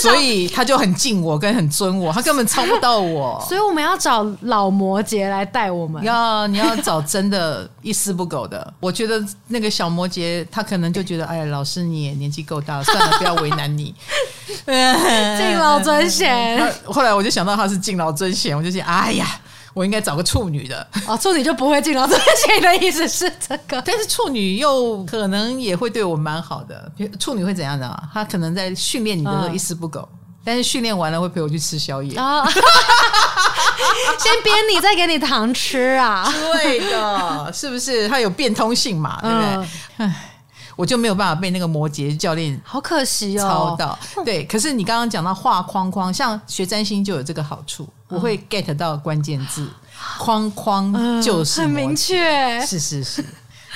[0.00, 3.42] 所以他就很敬我，跟很尊我，他根本超不到我。
[3.48, 6.00] 所以我们要找老摩羯来带我们。
[6.04, 8.72] 要你要找真的一丝不苟的。
[8.78, 13.92] 我觉得那个小摩羯他可能就觉得，哎，老师你也年纪够大了，算了，不要为难你。
[14.64, 16.72] 敬老尊贤。
[16.86, 19.26] 后来我就想到他是敬老尊贤，我就想，哎呀。
[19.74, 26.90] 我应该找个处女的哦，处女就不会进到这些 的意思是这个，但是处女又可能也会对我蛮好的。
[27.18, 28.02] 处女会怎样的啊？
[28.12, 32.44] 她可能在训练你的时候一丝不苟，嗯、但是训练完了会陪我去吃宵夜，哦、
[34.18, 36.32] 先编你，再给你糖吃啊？
[36.52, 38.08] 对的，是不是？
[38.08, 39.18] 它有变通性嘛？
[39.22, 39.68] 对不对？
[39.98, 40.14] 嗯
[40.78, 43.98] 我就没有办法被那个摩羯教练好可惜哦，操到。
[44.24, 49.68] 对，可是你刚刚讲到画框框，像学占星就有这个好处，我会 get 到关键字，
[50.20, 53.24] 框框就是很明确，是是是。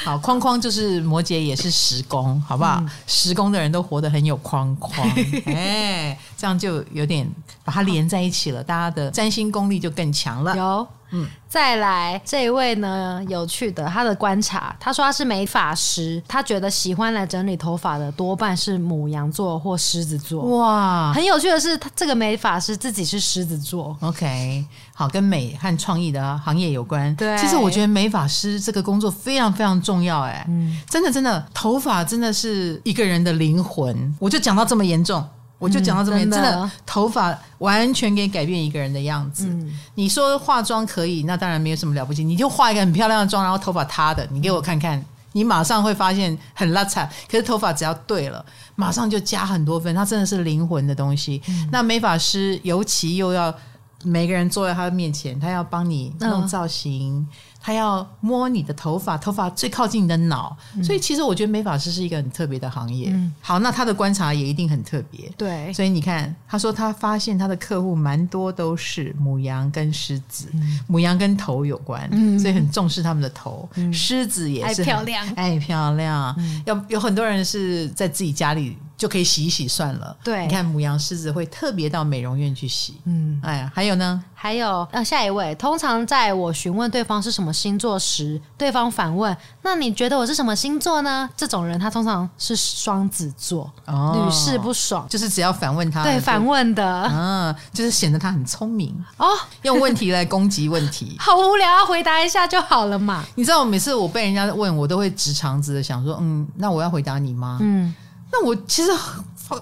[0.05, 2.81] 好，框框就是摩羯，也是十宫，好不好？
[3.09, 5.09] 十宫的人都活得很有框框，
[5.47, 7.29] 哎，这样就有点
[7.65, 10.57] 把它连在一起了，大家的占星功力就更强了。
[10.57, 10.87] 有。
[11.15, 20.43] 嗯，再来这一位呢，有趣的，他的观察，他说他是美发师，他觉得喜欢来整理头发的多半是母羊座或狮子座。
[20.57, 23.95] 哇，很有趣的是，他这个美发师自己是狮子座。
[24.01, 27.15] OK，好，跟美和创意的行业有关。
[27.17, 30.23] 对，其实我觉得美发师这个工作非常非常重要。
[30.23, 34.17] 哎，嗯，真的真的，头发真的是一个人的灵魂。
[34.19, 35.23] 我就讲到这么严重。
[35.63, 39.47] 我就讲到这边，嗯、真的，真的头发完全可以改变一个人的样子。
[39.47, 42.25] 嗯、你说化妆可以，那当然没有什么了不起。
[42.25, 45.01] 你就化一个很漂亮的妆，然后头发塌的，你给我看看，
[45.35, 47.09] 你马上会发现很邋遢。
[47.31, 48.45] 可是头发只要对了，
[48.75, 49.95] 马上就加很多分。
[49.95, 51.41] 它真的是灵魂的东西。
[51.49, 53.55] 嗯、那美发师尤其又要
[54.03, 57.19] 每个人坐在他的面前，他要帮你弄造型。
[57.19, 57.29] 嗯
[57.63, 63.11] 他要摸你的头发，头发最靠近你的脑，嗯、所以其实我觉得美发师是一个很特别的行业。
[63.13, 65.33] 嗯、好，那他的观察也一定很特别。
[65.39, 73.69] 对，所以你看，他说他发现他的客户蛮多都是母羊跟狮子，嗯、牡羊跟头有关，嗯、所以很重视他们的头。
[73.77, 76.35] 嗯、狮子也是爱漂亮，爱漂亮。
[76.39, 78.77] 嗯、要有很多人是在自己家里。
[79.03, 80.17] 就可以洗一洗算了。
[80.23, 83.01] 对，你看母羊狮子会特别到美容院去洗。
[83.05, 84.23] 嗯，哎呀，还有呢？
[84.33, 95.05] 还有，呃，下一位，通常在我询问对方是什么星座时，对方反问：“那你觉得我是什么星座呢？”这种人他通常是双子座，哦，屡试不爽。
[95.09, 99.27] 就是只要反问他，对，反问的，嗯，就是显得他很聪明哦，
[99.63, 103.25] 用问题来攻击问题， 好无聊啊，回答一下就好了嘛。
[103.35, 107.93] 你知道，每次我被人家问，我都会直肠子的想说：“嗯，那我要回答你吗？”嗯。
[108.33, 108.91] 那我其实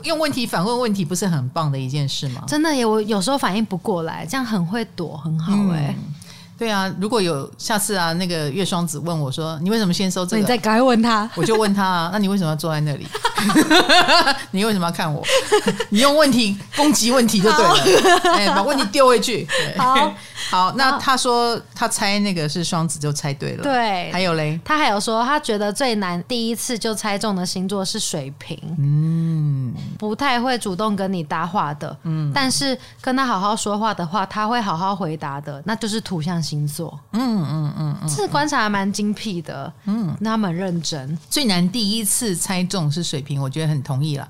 [0.04, 2.42] 用问题反问问题，不是很棒的一件事吗？
[2.46, 5.94] 真的耶，我有时候反应不过来，这样很会躲，很好哎。
[5.98, 6.14] 嗯
[6.60, 13.06] 对啊，如果有下次啊，那个月双子问我说：“你为什么先收这个？”你再改问他，我就问他啊，那你为什么要坐在那里？
[14.52, 15.24] 你为什么要看我？
[15.88, 19.48] 你用问题攻击问题就对了，哎好，把问题丢回去。
[19.78, 20.12] 好，
[20.48, 23.62] 好，那他说他猜那个是双子就猜对了。
[23.64, 36.60] 对，还有嘞，他还有说他觉得最难第一次就猜中的星座是水瓶，嗯，不太会主动跟你搭话的，嗯，但是跟他好好说话的话，他会好好回答的，那就是土象星。
[36.70, 41.18] 座，嗯嗯嗯嗯，这观察还蛮精辟的，嗯，那他们很认真。
[41.28, 44.28] 最难第一次猜中是水瓶，我觉得很同意了。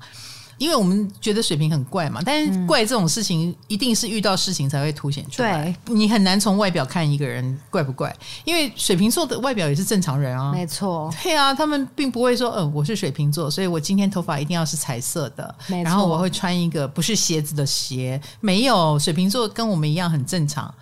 [0.60, 5.74] 因为我们觉得水瓶很怪嘛，但是怪这种事情一定是遇到事情才会凸显出来。
[5.86, 10.52] 对，你很难从外表看一个人怪不怪，因为水瓶座的外表也是正常人啊。
[10.52, 18.20] 没错，对啊，他们并不会说，嗯、呃，我是水瓶座，所以我今天头发一定要是彩色的，然后我会穿一个不是鞋子的鞋。
[18.40, 20.72] 没有，水瓶座跟我们一样很正常。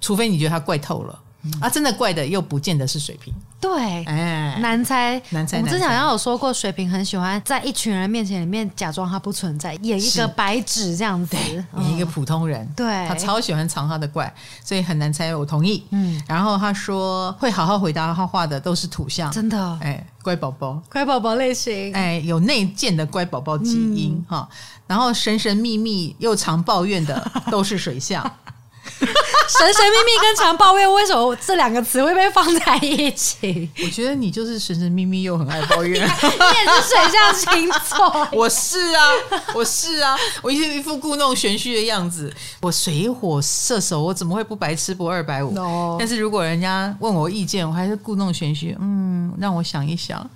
[0.00, 3.34] 除非你觉得他怪透了、嗯、啊，真的怪的又不见得是水瓶。
[3.62, 5.58] 对，哎，难猜，难猜。
[5.58, 11.36] 我们之前好像有说过，水瓶很喜欢在一群人面前里面假装他不存在，演一个白纸这样子，
[11.78, 12.68] 演一个普通人。
[12.76, 15.32] 对，他超喜欢藏他的怪，所以很难猜。
[15.32, 15.86] 我同意。
[15.90, 19.78] 嗯，然后他说会好好回答他画的都是土象，真的。
[19.80, 24.48] 哎，乖宝宝，乖宝宝类型，哎，有内建的乖宝宝基因哈。
[24.88, 28.28] 然后神神秘秘又常抱怨的都是水象。
[29.48, 33.68] 神神秘秘跟常抱怨，为什么这两个词会被放在一起？
[33.84, 36.00] 我觉得你就是神神秘秘又很爱抱怨。
[36.00, 39.08] 你也是水象星座，我是啊，
[39.54, 42.32] 我是啊，我一一副故弄玄虚的样子。
[42.60, 45.54] 我水火射手，我怎么会不白吃不二百五.
[45.98, 48.76] 但是如果人家问我意见，我还是故弄玄虚。
[48.80, 50.28] 嗯，让我想一想。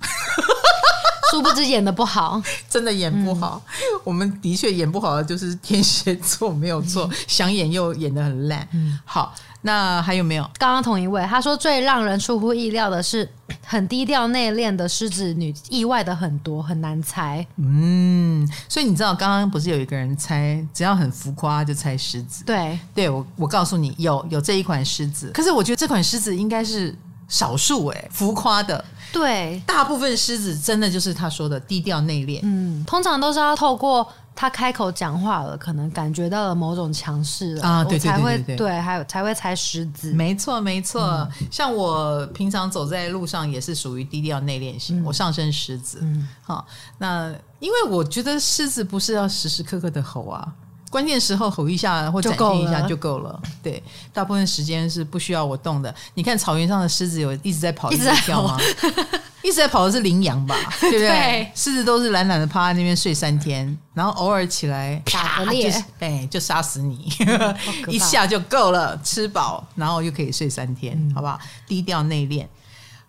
[1.31, 3.61] 殊不知演的不好， 真的演不好。
[3.67, 7.05] 嗯、我们的确演不好的就是天蝎座，没有错。
[7.05, 8.67] 嗯、想演又演的很烂。
[8.73, 10.43] 嗯，好，那还有没有？
[10.57, 13.29] 刚刚同一位他说，最让人出乎意料的是，
[13.65, 17.45] 很低调内敛的狮子女，意外的很多，很难猜。
[17.57, 22.43] 嗯，所以你知道，刚刚不是有一个人猜，只要很浮夸就猜狮子。
[22.45, 26.95] 对，对我我告诉你，有有这一款狮子，可是我觉得这款狮子应该是
[27.27, 28.83] 少数哎，浮夸的。
[29.11, 32.39] 对，大部分狮子真的就是他说的低调内敛。
[32.43, 40.11] 嗯，通常都是要透过他开口讲话了，可能感觉到了某种强势了啊，对对对对对，还有才会猜狮子。
[40.11, 45.99] 没错没错，嗯、像我平常走在路上也是属于低调内敛型，嗯、我上身狮子。
[46.01, 50.53] 嗯，好，那因为我觉得狮子不是要时时刻刻的吼啊。
[50.89, 53.81] 关键时候吼一下或展现一下就够了，对，
[54.13, 55.93] 大部分时间是不需要我动的。
[56.13, 58.57] 你看草原上的狮子有一直在跑，一直在跳吗？
[59.43, 61.49] 一直在跑的是羚羊吧， 对不对？
[61.55, 67.09] 狮子都是懒懒的趴在那边睡三天，然后偶尔起来打个猎，哎，就杀死你，
[67.87, 71.39] 一下就够了，吃饱，然后又可以睡三天，好不好？
[71.65, 72.45] 低调内敛。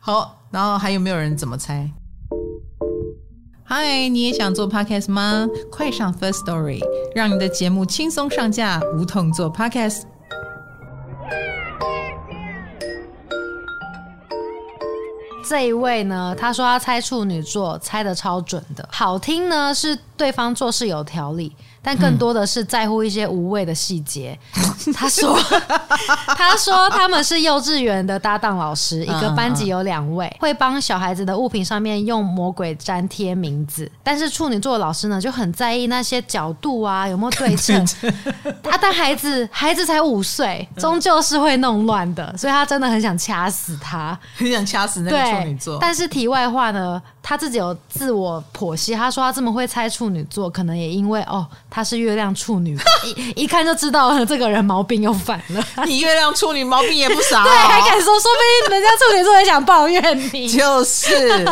[0.01, 1.91] 好，然后还有没有人怎么猜？
[3.71, 5.47] 嗨，你也想做 podcast 吗？
[5.71, 6.81] 快上 First Story，
[7.15, 10.05] 让你的节目轻松上架，无痛做 podcast。
[15.47, 18.89] 这一位呢，他说他猜处女座，猜的超准的。
[18.91, 21.55] 好听呢，是对方做事有条理。
[21.83, 24.39] 但更多的是在乎一些无谓的细节。
[24.57, 25.39] 嗯、他说
[26.37, 33.91] ：“他说他们是幼稚园的搭档老师，一个班级有两位，会帮小孩子的物品上面用魔鬼粘贴名字。
[34.03, 37.87] 但是处女座的老师呢，就很在意那些角度啊，有没有对称。
[38.63, 45.79] 他但孩子孩子才五岁，终究是会弄乱的，所以他真的很想掐死他，很想掐死那个处女座。
[45.81, 52.77] 但是题外话呢，他自己有自我剖析，他说他这么会猜处女座，可能也因为哦。”他是月亮处女，
[53.35, 55.65] 一一看就知道了，这个人毛病又犯了。
[55.87, 60.49] 你月亮处女毛病也不少， 对，还敢说，说不定人家处女座也想抱怨你。
[60.49, 61.45] 就是，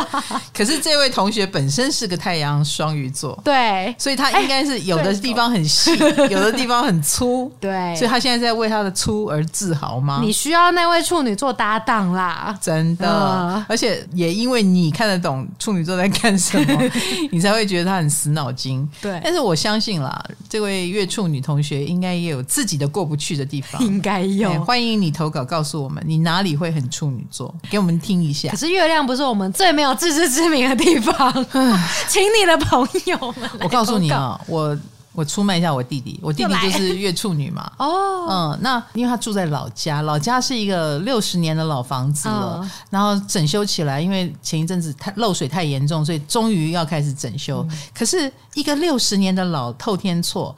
[0.55, 5.95] 可是这位同学本身是个太阳双鱼座，对，所以他应该是有的地方很细，
[6.31, 10.21] 有的地方很粗，对，所以他现在在为他的粗而自豪吗？
[10.23, 16.83] 你需要那位处女座搭档啦，真的，嗯、而且也因为你看得懂处女座在干什么，
[17.33, 18.89] 你才会觉得他很死脑筋。
[19.01, 20.25] 对，但是我相信啦。
[20.49, 24.63] 这位月处女同学应该也有自己的过不去的地方，应该有。
[24.65, 28.51] 欢迎你投稿告诉我们，你哪里会很处女座，给我们听一下。
[28.51, 31.33] 可是月亮不是我们最没有自知之明的地方，
[32.09, 34.77] 请你的朋友们，我告诉你啊，我。
[35.17, 37.73] 我出卖一下我弟弟，我弟弟就是月处女嘛。
[37.81, 47.67] 哦，嗯，那因为他住在老家，老家是一个六十年的老房子了，哦、然后整修起来，因为前一阵子太漏水太严重，所以终于要开始整修。
[47.71, 50.55] 嗯、可是一个六十年的老透天厝，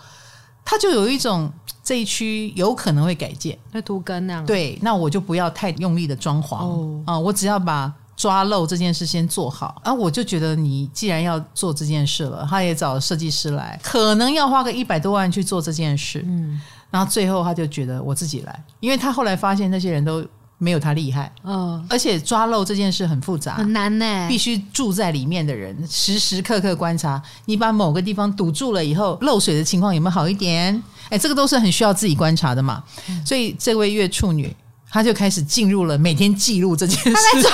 [0.64, 1.48] 他就有一种
[1.84, 4.44] 这一区有可能会改建，那都更那样。
[4.44, 7.92] 对，那我就不要太用力的装潢啊、哦嗯，我只要把。
[8.18, 20.26] 抓漏这件事先做好，啊，我就觉得你既然要做这件事了，他也找设计师来，可能要花个一百多万去做这件事，嗯，然后最后他就觉得我自己来，因为他后来发现那些人都
[20.58, 30.82] 没有他厉害，嗯，而且抓漏这件事很复杂，很难呢，必须住在里面的人时时刻刻观察，你把某个地方堵住了以后，漏水的情况有没有好一点？
[31.08, 34.52] 哎，这个都是很需要自己观察的嘛，嗯，所以这位月处女。
[34.90, 37.12] 他就开始进入了每天记录这件事。
[37.12, 37.50] 他在抓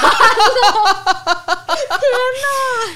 [1.87, 1.97] 天
[2.41, 2.47] 哪！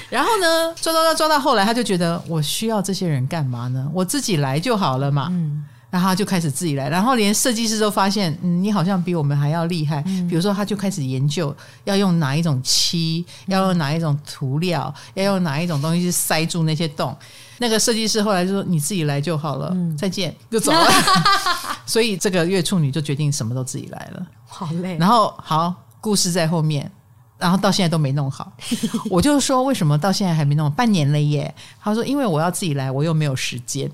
[0.09, 3.87] 然后呢，抓抓抓抓到后来，他就觉得我需要这些人干嘛呢？
[3.93, 5.27] 我自己来就好了嘛。
[5.31, 5.65] 嗯。
[5.91, 10.03] 然后他就开始自己来，然后连设计师都发现，嗯，你好像比我们还要厉害。
[10.05, 10.27] 嗯。
[10.27, 17.17] 比如说，他就开始研究要用哪一种漆，要用哪一种涂料，要用哪一种东西去塞住那些洞。
[17.59, 20.87] 那个设计师后来就说：“你自己来就好了，嗯、再见， 就走了。
[21.85, 24.97] ”所以这个月处女就决定什么都自己来了，好累。
[24.97, 26.89] 然后好，故事在后面，
[27.37, 28.51] 然后到现在都没弄好。
[29.11, 30.71] 我就说为什么到现在还没弄？
[30.71, 31.53] 半年了耶。
[31.81, 33.89] 他说：“因为我要自己来，我又没有时间。”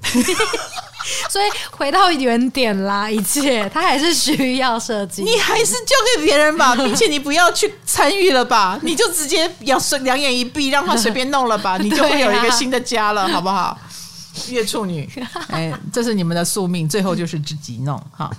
[1.30, 5.24] 所以回到原点啦，一切他还是需要设计。
[5.24, 13.78] 你还是交给别人吧， 并且你不要去参与了吧，你就直接要两眼一闭，让他随便弄了吧， 你就会有一个新的家了，好不好？
[14.50, 15.10] 月处女，
[15.48, 18.30] 哎，这是你们的宿命，最后就是自己弄哈。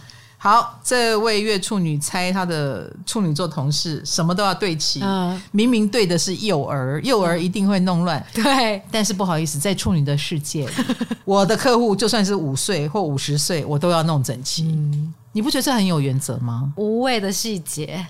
[0.48, 8.24] 好，这位月处女猜她的处女座同事什么都要对齐，嗯，明明对的是幼儿，幼儿一定会弄乱。
[8.32, 10.64] 对，但是不好意思，在处女的世界，
[11.24, 14.62] 我的客户就算是五岁或五十岁，我都要弄整齐。
[14.62, 16.72] 嗯，你不觉得这很有原则吗？
[16.76, 18.06] 无谓的细节，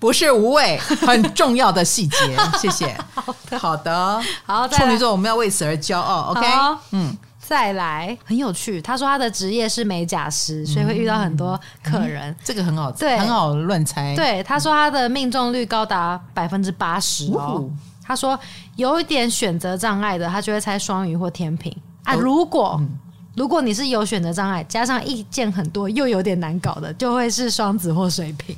[0.00, 0.76] 不是无谓，
[1.06, 2.36] 很重要的细节。
[2.58, 2.98] 谢谢。
[3.14, 6.32] 好的，好的，好，处女座我们要为此而骄傲。
[6.32, 6.44] OK，
[6.90, 7.16] 嗯。
[7.46, 8.82] 再来，很有趣。
[8.82, 12.28] 他说他的职业是美甲师，所以会遇到很多客人。
[12.32, 14.16] 嗯、这个很好，对，很好乱猜。
[14.16, 17.70] 对，他说他的命中率高达百分之八十哦。
[18.02, 18.36] 他说
[18.74, 21.72] 有一点选择障碍的，他就会猜双鱼或天平
[22.02, 22.14] 啊。
[22.14, 22.88] 如果、嗯、
[23.36, 28.56] 如果你是有选择障碍，加上意见很多又有点难搞的，就会是双子或水瓶。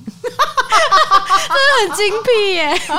[1.47, 2.68] 真的很精辟耶！
[2.89, 2.99] 啊，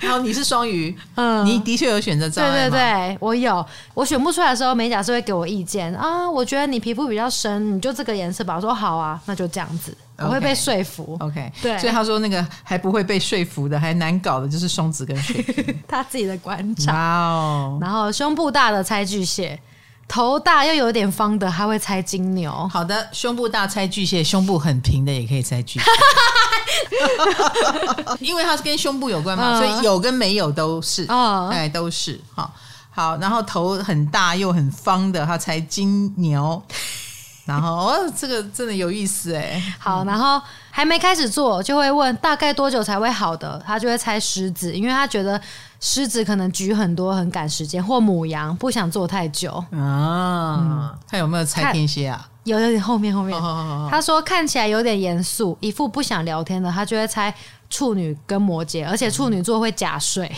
[0.00, 2.68] 然后你是双鱼，嗯，你的确有选择障碍。
[2.68, 3.64] 对对对，我有。
[3.94, 6.30] 我选不出来的时候，美甲师会给我意见啊。
[6.30, 8.54] 我觉得你皮肤比较深，你就这个颜色吧。
[8.56, 9.96] 我说好啊，那就这样子。
[10.18, 11.16] 我会被说服。
[11.20, 11.76] OK，, 对。
[11.78, 15.82] 所以他说那个还不会被说服的，还难搞的就是双子跟水瓶。
[15.88, 16.92] 他自己的观察。
[16.92, 17.78] 哇哦。
[17.80, 19.58] 然后胸部大的猜巨蟹。
[20.08, 22.52] 头大又有点方的，他会猜金牛。
[22.70, 25.86] 好的，胸部大猜巨蟹，胸部很平的也可以猜巨蟹，
[28.20, 31.06] 因为它是跟胸部有关嘛，所以有跟没有都是，
[31.50, 32.20] 哎，都是。
[32.34, 32.50] 好，
[32.90, 36.62] 好，然后头很大又很方的，他猜金牛。
[37.44, 39.60] 然后哦，这个真的有意思哎。
[39.78, 45.40] 好，然后还没开始做，就会问大概多久才会好的，他就会猜狮子，因为他觉得。
[45.84, 49.74] 狮子可能举很多，很赶时间，或母羊不想做太久啊。
[49.74, 52.28] 嗯、他有没有猜天蝎啊？
[52.44, 53.38] 有，有点后面后面。
[53.38, 53.90] Oh, oh, oh, oh.
[53.90, 57.32] 他说看起来有点严肃，一副不想聊天的，他就会猜
[57.70, 60.30] 处女跟摩羯，而且处女座会假睡，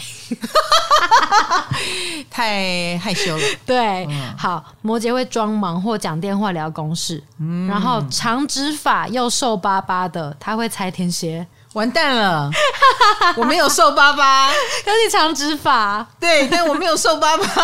[2.31, 3.43] 太害羞了。
[3.67, 11.47] 对，嗯、好，摩羯会装忙或讲电话聊公事，嗯、然后长直发又瘦巴巴的，他会猜天蝎。
[11.75, 12.51] 完蛋了，
[13.37, 14.49] 我没有瘦巴巴，
[14.85, 17.45] 可是你长直发，对，但我没有瘦巴巴。
[17.45, 17.61] 他瘦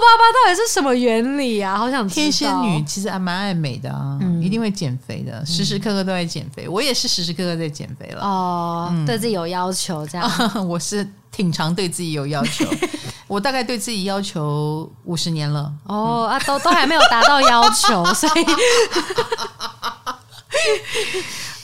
[0.00, 1.76] 巴巴到底是什么原理啊？
[1.76, 2.06] 好想。
[2.06, 6.68] 天仙女其实还蛮爱美的啊，嗯、一定会减肥的，时时刻刻都在减肥。
[6.68, 8.22] 我也是时时刻刻在减肥了。
[8.22, 10.30] 哦，嗯、对自己有要求这样。
[10.68, 12.64] 我是挺常对自己有要求，
[13.26, 15.72] 我大概对自己要求五十年了。
[15.88, 18.46] 哦、嗯、啊，都都还没有达到要求，所以。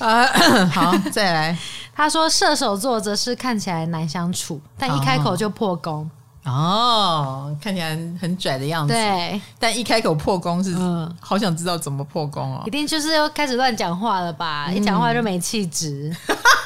[0.02, 0.26] 啊，
[0.74, 1.56] 好，再来。
[1.94, 6.10] 他说射手座则是看起来难相处，但一开口就破功。
[6.44, 7.90] 哦，看起来
[8.20, 8.92] 很拽的样子。
[8.92, 10.74] 对，但一开口破功是，
[11.20, 12.62] 好想知道怎么破功哦。
[12.66, 14.68] 一定就是要开始乱讲话了吧？
[14.72, 16.14] 一讲话就没气质。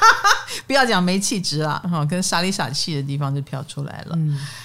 [0.65, 4.17] 不要讲没气质啦，哈，跟傻里傻气的地方就飘出来了。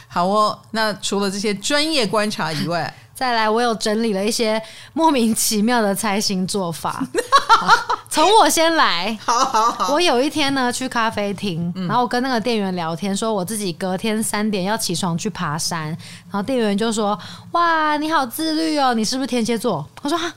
[0.09, 2.93] 好哦，那除了这些专业观察以外。
[3.23, 4.61] 再来，我有整理了一些
[4.95, 7.07] 莫名其妙的猜心做法。
[8.11, 9.95] 从我先来，好好好。
[9.95, 17.17] 我有一天呢去咖啡厅，嗯、然后我跟那个店员聊天，说我自己隔天三点要起床去爬山，然后店员就说
[17.53, 20.35] ：“哇，你好自律哦，你是不是天蝎座？”我说：“哈，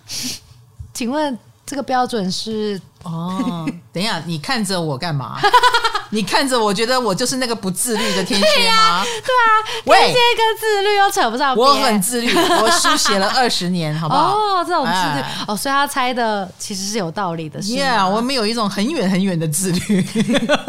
[0.93, 5.39] 请问这个标准是？”哦，等一下，你看着我干嘛？
[6.11, 9.03] 你看着我觉得我就是那个不自律的天蝎吗？
[9.03, 11.67] 对啊，天蝎跟自律又扯不上边。
[11.67, 12.31] 我很自律，
[12.61, 14.35] 我书写了二十年，好不好？
[14.35, 17.61] 哦，这种自律，哎、哦，所以他猜的其实是有道理的。
[17.61, 20.07] 是啊，我们有一种很远很远的自律，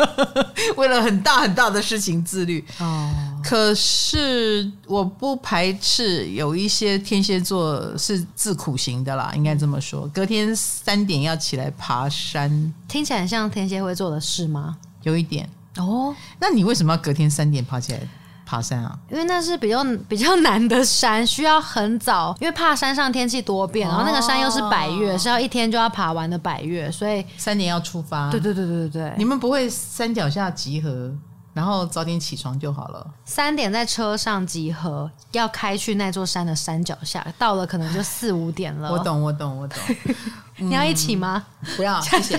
[0.77, 2.65] 为了很大很大的事情自律。
[2.79, 3.11] 哦。
[3.45, 10.05] 可是我不排斥有一些天蝎座是自苦型的啦，应该这么说。
[10.13, 14.77] 隔天三点要起来爬山，听起来很像天蝎会做的事吗？
[15.07, 15.49] 有一点
[15.79, 16.15] 哦。
[16.39, 18.01] 那你为什么要隔天三点爬起来
[18.45, 18.99] 爬山啊？
[19.11, 28.31] 因为那是比较比较难的山，需要很早，因为怕山上天气多变，然后那个山又是百越，哦、是要一天就要爬完的百越，所以三点要出发。
[28.31, 31.13] 对对对对对对，你们不会山脚下集合？
[31.57, 33.15] 然后早点起床就好了。
[33.25, 38.93] 三点在车上集合，要开去那座山的山脚下，到了可能就四五点了。
[38.93, 39.79] 我懂，我懂，我懂。
[40.61, 41.47] 你要一起吗？
[41.75, 42.39] 不要，谢谢。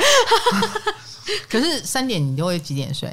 [1.50, 3.12] 可是三点你都会几点睡？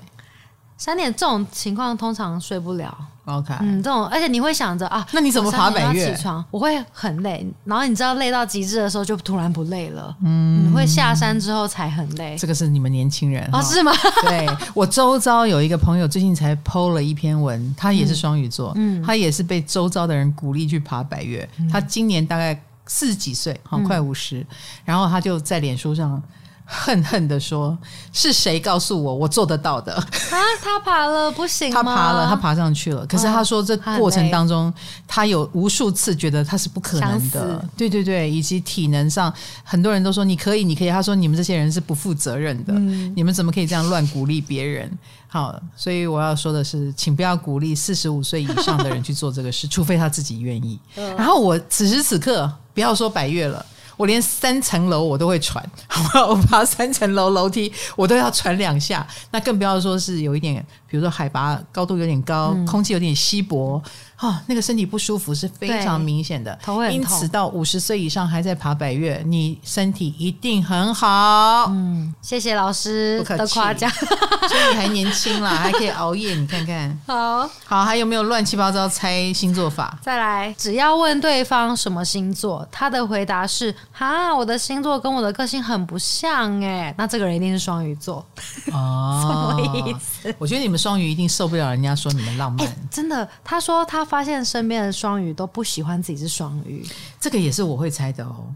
[0.77, 2.97] 三点这种情况通常睡不了。
[3.27, 6.15] OK，嗯，这种而且你会想着啊，那你怎么爬百岳？
[6.15, 10.15] 起床我会很累，然后你知道累到极致的时候就突然不累了。
[10.23, 12.37] 嗯，你会下山之后才很累。
[12.37, 13.93] 这个是你们年轻人哦，是吗？
[14.29, 21.49] 对，我周遭有一个朋友最近才 PO 了一篇文，他也是双鱼座，嗯，他也是被周遭的人鼓励去爬百岳。
[21.59, 24.47] 嗯，他今年大概四十几岁，好快五十，
[24.85, 26.23] 然后他就在脸书上。
[26.65, 27.77] 恨恨的说
[28.13, 31.83] ：“是谁告诉我我做得到的？”啊，他爬了不行吗？
[31.83, 33.07] 他爬了，他爬上去了。
[33.07, 34.73] 可是他说，这过程当中，
[35.07, 37.63] 他有无数次觉得他是不可能的。
[37.77, 40.91] 对对对，以及体能上，很多人都说你可以，你可以。
[40.91, 44.91] 他说你们这些人是不负责任的，嗯、你们怎么可以这样乱鼓励别人？
[45.29, 50.79] 好，所以我要说的是，请不要鼓励四十五岁以上的人去做这个事， 除非他自己愿意。
[50.95, 53.65] 然后我此时此刻，不要说百越了。
[53.97, 56.27] 我连三层楼我都会喘， 好不好？
[56.29, 59.07] 我爬三层楼楼梯，我都要喘两下。
[59.31, 63.83] 那更不要说是有一点，比如说海拔高度有点高，嗯、空气有点稀薄。
[64.25, 66.59] 哦，那个身体不舒服是非常明显的。
[66.91, 71.67] 因此，到五十岁以上还在爬百岳，你身体一定很好。
[71.69, 73.91] 嗯，谢谢老师的夸奖。
[74.49, 76.99] 所以你还年轻啦， 还可以熬夜，你看看。
[77.07, 79.99] 好，好，还有没有乱七八糟猜星座法？
[80.01, 88.25] 再来，只要问对方什么星座，他的回答是“哈，我的星座跟我的个性很不像”，哎，那这个人一定是双鱼座。
[88.73, 90.35] 哦， 什么意思？
[90.39, 92.67] 我觉得你们双鱼一定受不了人家说你们浪漫。
[92.91, 94.03] 真的，他说他。
[94.15, 96.87] 发现身边的双鱼都不喜欢自己是双鱼，
[97.19, 98.47] 这个也是我会猜的哦。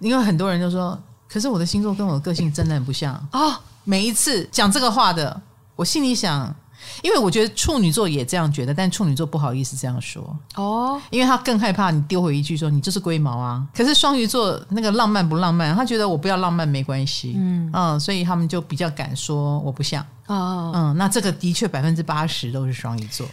[0.00, 3.54] 因为很多人就说，可是我的星座跟我的个性真的很不像哦。
[3.84, 5.40] 每一次讲这个话的，
[5.76, 6.52] 我心里想，
[7.00, 13.64] 因为我觉得处女座也这样觉得，但处女座不好意思这样说哦，因为他更害怕你丢回一句说你就是龟毛啊。
[13.72, 20.72] 可是双鱼座那个浪漫不浪漫，他觉得我不要浪漫没关系，嗯嗯，所以他们就比较敢说我不像哦。
[20.74, 23.24] 嗯，那这个的确百分之八十都是双鱼座。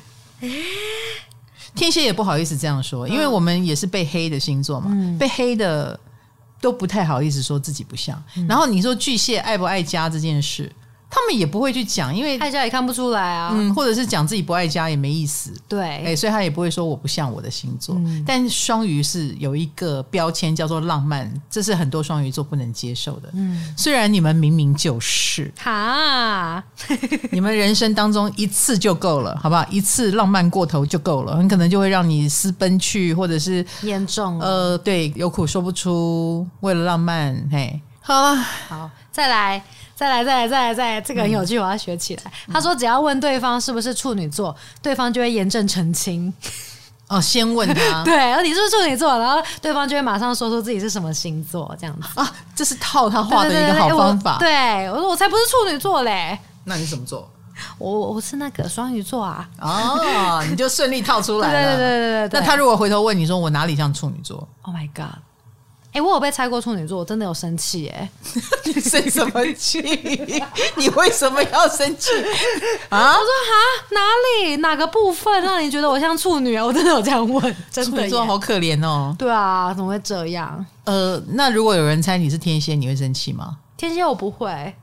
[1.76, 6.00] 天蝎也不好意思这样说，因为我们也是被黑的星座嘛，嗯、被黑的
[6.60, 8.22] 都不太好意思说自己不像。
[8.36, 10.72] 嗯、然后你说巨蟹爱不爱家这件事。
[11.14, 13.52] 他们也不会去讲，因为爱家也看不出来啊。
[13.54, 15.52] 嗯，或者是讲自己不爱家也没意思。
[15.68, 17.94] 对，哎，所以他也不会说我不像我的星座。
[17.98, 23.30] 嗯、但双鱼是有一个标签叫做浪漫，这是很多双鱼座不能接受的。
[23.34, 26.64] 嗯，虽然你们明明就是哈，
[27.32, 29.66] 你们人生当中一次就够了，好不好？
[29.70, 34.40] 一次浪漫过头就够了，很可能就会让你私奔去，或者是严重。
[34.40, 38.36] 呃，对，有苦说不出，为了浪漫，嘿，好了，
[38.70, 39.62] 好，再来。
[40.02, 42.24] 再来，再来，再来，再来，这个很有趣，我要学起来。
[42.48, 46.34] 嗯、他说，只要问对方是不是处女座，对方就会严正澄清。
[47.08, 54.40] 哦，先问他， 对，然后你是不是处女座，然后对方就会马上说出自己是什么星座，这样子啊，这是套他话的一个好方法。
[54.40, 57.30] 对，对，对，对，我说我才不是处女座嘞，那你什么座？
[57.78, 59.48] 我我是那个双鱼座啊。
[59.60, 61.78] 哦，你就顺利套出来了。
[61.78, 62.40] 对，对对对对对。
[62.40, 65.20] 那他如果回头问你说我哪里像处女座？Oh my god！
[65.94, 68.10] 哎、欸，我有被猜过处女座，我真的有生气哎！
[68.64, 69.82] 你生什么气？
[70.78, 72.10] 你为什么要生气
[72.88, 73.12] 啊？
[73.12, 74.00] 我说哈，哪
[74.46, 76.66] 里哪个部分让你觉得我像处女啊？
[76.66, 77.92] 我真的有这样问，真的。
[77.92, 79.14] 处女座好可怜哦。
[79.20, 80.66] 对啊，怎么会这样？
[80.86, 83.58] 呃，那如果有人猜你是天蝎，你会生气吗？
[83.76, 84.74] 天蝎我不会。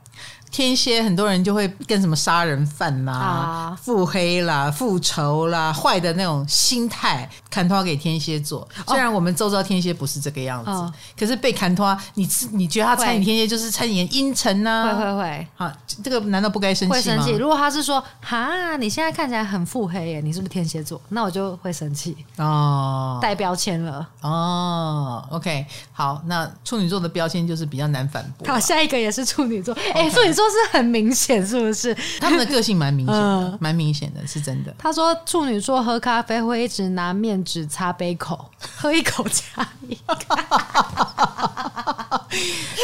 [0.51, 8.67] 天蝎很多人就会跟什么杀人犯啦、啊、腹黑啦、复仇啦、坏的那种心态，砍拖给天蝎座。
[8.87, 14.97] 虽然我们周遭天蝎不是这个样子，哦、可是被砍拖，你你觉得他参与天蝎就是猜你阴沉呢？
[14.97, 15.47] 会会会。
[15.55, 15.71] 好，
[16.03, 16.95] 这个难道不该生气吗？
[16.95, 17.31] 会生气。
[17.33, 20.99] 如果他是说哈，你现在看起来很腹黑耶，你是不是天蝎座？
[21.09, 25.23] 那我就会生气哦，带标签了哦。
[25.29, 28.47] OK，好，那处女座的标签就是比较难反驳。
[28.47, 30.38] 好，下一个也是处女座，哎处女座。
[30.49, 31.95] 是很明显，是不是？
[32.19, 34.73] 他们的个性蛮明显的，蛮、嗯、明显的，是真的。
[34.77, 40.15] 他说处女座喝咖啡会一直拿面纸擦杯口， 喝一口擦一口，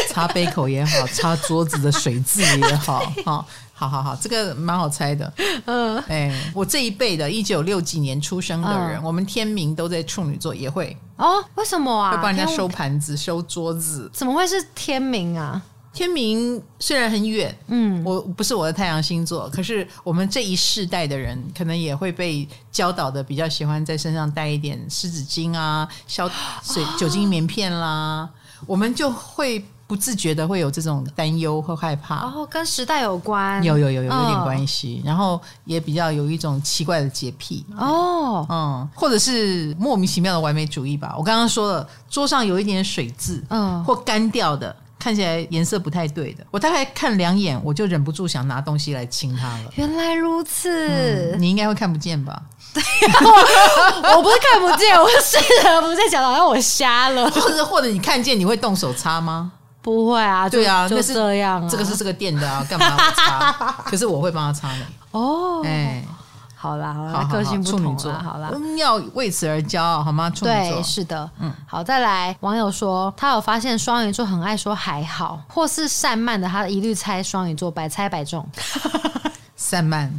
[0.09, 5.31] 擦杯口也好，擦桌子的水渍也好， 好，好好好，这个蛮好猜的。
[5.65, 11.43] 嗯，哎，我这一辈的，一九六几年出生的人，嗯、我们天明都在处女座，也会哦？
[11.55, 12.11] 为什么啊？
[12.11, 15.61] 会帮人家收盘子、收桌子，怎么会是天明啊？
[15.95, 26.29] 天明虽然很远，嗯，我不是我的太阳星座，可是我们这一世代的人可能也会被教导的比较喜欢在身上带一点湿纸巾啊、消
[26.61, 28.29] 水酒精棉片啦，哦、
[28.67, 32.25] 我们就会不自觉的会有这种担忧和害怕。
[32.25, 41.15] 哦，跟时代有关，有有有有有点关系，哦、然后也比较有一种奇怪的洁癖哦，嗯，或者是莫名其妙的完美主义吧。
[41.17, 44.75] 我刚刚说了，桌上有一点水渍，嗯，或干掉的。
[45.05, 49.71] 看起来颜色不太对的，我大概看两眼，我就忍不住想拿东西来亲它了。
[49.75, 52.41] 原来如此，嗯、你应该会看不见吧？
[52.73, 53.19] 对、啊
[54.01, 55.37] 我，我不是看不见，我是
[55.79, 59.51] 不是在讲好像我瞎了，或者或者你看见你会动手擦吗？
[59.83, 61.69] 不会啊，对啊，就这样、啊。
[61.69, 63.51] 这个是这个店的啊，干嘛要擦？
[63.85, 64.79] 可是我会帮他擦的。
[65.11, 66.03] 哦，哎。
[66.65, 70.31] 好啦，好啦，个性不同啦，好啦，要为此而骄傲，好吗？
[70.31, 78.43] 处女座，对，是的，嗯，好，再来，网友说他有发现双鱼座很爱说还好，或是散漫的，他一律猜双鱼座，百猜百中。
[79.55, 80.11] 散漫，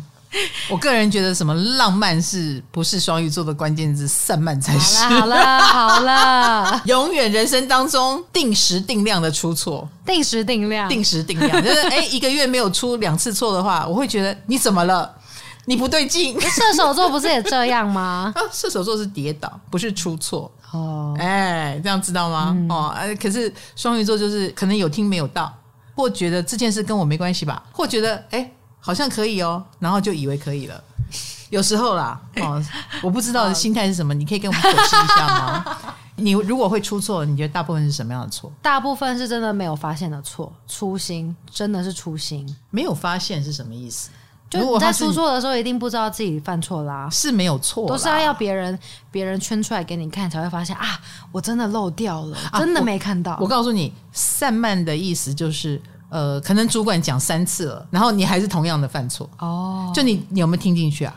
[0.70, 4.06] 我个人觉得什么浪漫是不是双鱼座的关键字？
[4.06, 5.04] 散漫才是。
[5.04, 15.12] 好了好了，好了 永远人生当中定时定量的出错，定时定量，定时定量，就是哎，一个月没有出两次错的话，我会觉得你怎么了？
[15.66, 16.34] 你不对劲。
[16.40, 18.32] 射手座不是也这样吗？
[18.34, 21.14] 啊， 射手座是跌倒，不是出错哦。
[21.18, 22.54] 哎，这样知道吗？
[22.56, 25.52] 嗯、哦，哎，可是双鱼座就是可能有听没有到，
[25.94, 28.50] 或觉得这件事跟我没关系吧，或觉得哎。
[28.78, 30.84] 好像可以哦，然后就以为可以了。
[31.50, 32.62] 有时候啦， 哦，
[33.02, 35.76] 我不知道的心态是什么，你可以跟我们解释一下吗？
[36.14, 38.52] 你如果会出错，你觉得大部分是什么样的错？
[38.62, 42.46] 大部分是真的没有发现的错，粗心，真的是粗心。
[42.70, 44.10] 没有发现是什么意思？
[44.56, 48.78] 就你在出错的时候，一定不知道自己犯错啦，是没有错，都是要要别人
[49.10, 50.98] 别人圈出来给你看，才会发现啊，
[51.32, 53.32] 我真的漏掉了，真的没看到。
[53.32, 55.80] 啊、我，我告诉你，散漫的意思就是。
[56.08, 59.90] 呃，可能主管讲三次了，然后你还是同样的犯错哦。
[59.92, 61.12] 就你，你有没有听进去啊？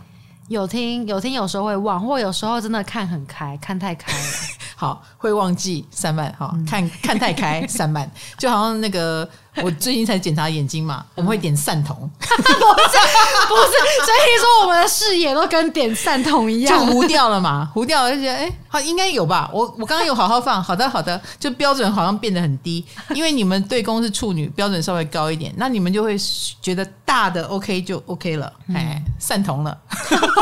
[0.48, 4.24] 有听，有听，有时候会忘，或有时候真的看很开，看太开了。
[4.76, 8.10] 好，会忘记散漫，好，看看太开散漫，
[8.40, 9.30] 就好像那个。
[9.64, 13.74] 我最近才检查眼睛嘛，我们会点散瞳， 不是不是，
[14.06, 19.50] 所以说我们的视野都跟点散瞳一样，就糊掉了嘛，糊掉了就觉得哎，好应该有吧？
[19.54, 26.16] 我我刚刚有好好放，好的好的，就标准好像变得很低，因为你们对公是处女，标准稍微高一点，那你们就会
[26.62, 29.78] 觉得大的 OK 就 OK 了，哎，散瞳了，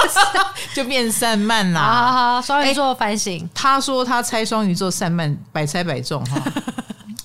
[0.75, 1.81] 就变散漫啦。
[1.81, 6.41] 好好好，双鱼座反省，他说他猜双鱼座散漫，百猜百中哈。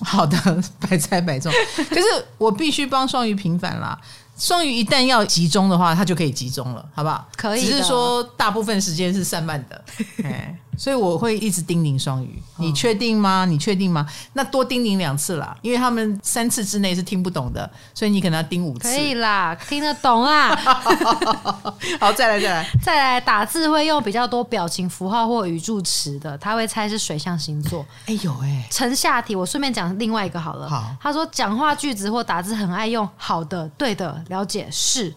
[0.03, 1.51] 好的，百猜百中。
[1.89, 2.03] 可是
[2.37, 3.99] 我必须帮双鱼平反啦。
[4.37, 7.27] 双鱼一旦要集中的话，它就可以集中了，好不好？
[7.37, 7.63] 可以。
[7.63, 9.85] 只是说大部分时间是散漫的。
[10.77, 13.45] 所以我会一直叮咛双鱼，你确定吗？
[13.45, 14.05] 你确定吗？
[14.33, 18.89] 那多叮咛两次啦，因为他们三次之内是听不懂的，所以你可能要叮五次。
[18.89, 20.55] 可以啦，听得懂啊。
[21.99, 23.21] 好，再来，再来， 再来。
[23.21, 27.85] 打字会用比较多表情符号或语助词的，他会猜是水象星座。
[28.05, 30.69] 哎呦哎，成下题，我顺便讲另外一个好了。
[30.69, 35.13] 好，他说讲话句子或打字很爱用好的、对的、了解、是。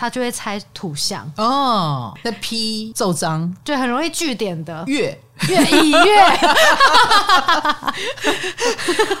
[0.00, 1.30] 他就会猜土象。
[1.36, 4.82] 哦，那批奏章，对，很容易据点的。
[4.86, 5.20] 月。
[5.48, 6.24] 月以月，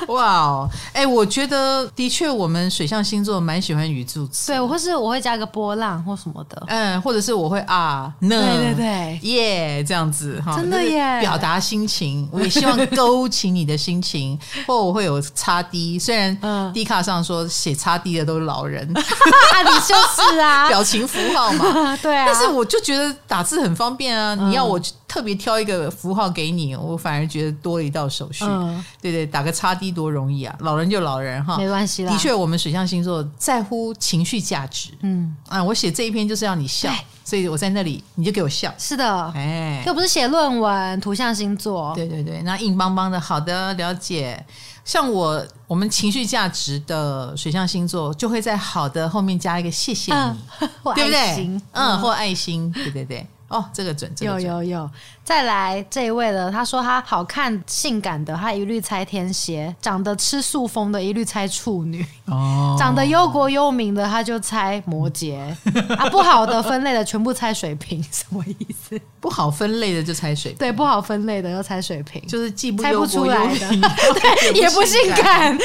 [0.08, 0.68] 哇哦！
[0.92, 4.52] 哎，我觉得的确，我们水象星座蛮喜欢语助词。
[4.52, 6.62] 对，或是我会加个波浪或什么的。
[6.68, 14.38] 嗯，或者是我会啊，那对对对，耶，这样子哈，真的耶，表达心情，我也希望勾起你的心情。
[14.66, 19.94] 或我会有擦 D，虽然嗯，D 卡上说写擦 D 的都是老人， 啊，你就
[20.32, 22.24] 是啊， 表情符号嘛，对啊。
[22.26, 24.78] 但是我就觉得打字很方便啊，你要我。
[25.10, 28.44] 特别挑一个符号给你，我反而觉得多了一道手续。
[28.44, 30.54] 嗯、对对，打个叉 D 多容易啊！
[30.60, 32.12] 老人就老人哈，没关系啦。
[32.12, 34.90] 的确，我们水象星座在乎情绪价值。
[35.02, 36.88] 嗯啊，我写这一篇就是要你笑，
[37.24, 38.72] 所以我在那里你就给我笑。
[38.78, 41.00] 是的，哎，又不是写论文。
[41.00, 44.46] 土象星座，对对对，那硬邦邦的，好的，了解。
[44.84, 50.36] 像我，我们情绪价值的水象星座就会在好的后面加一个谢谢你，嗯、
[50.94, 51.60] 对不对？
[51.72, 53.26] 嗯，或爱心，对对对。
[53.50, 54.90] 哦，这个准，这个准，有有有。
[55.22, 65.38] 再来这一位了，他说他好看性感的，他一律猜天蝎；长得吃素风的，一律猜处女；哦，长得忧国忧民的，他就猜摩羯；
[65.96, 69.00] 啊，不好的分类的全部猜水瓶， 什么意思？
[69.20, 73.68] 不好分类的就猜水瓶，对，不好分类的要猜水瓶，就是既不猜不出来的，
[74.18, 75.56] 对，也不性感。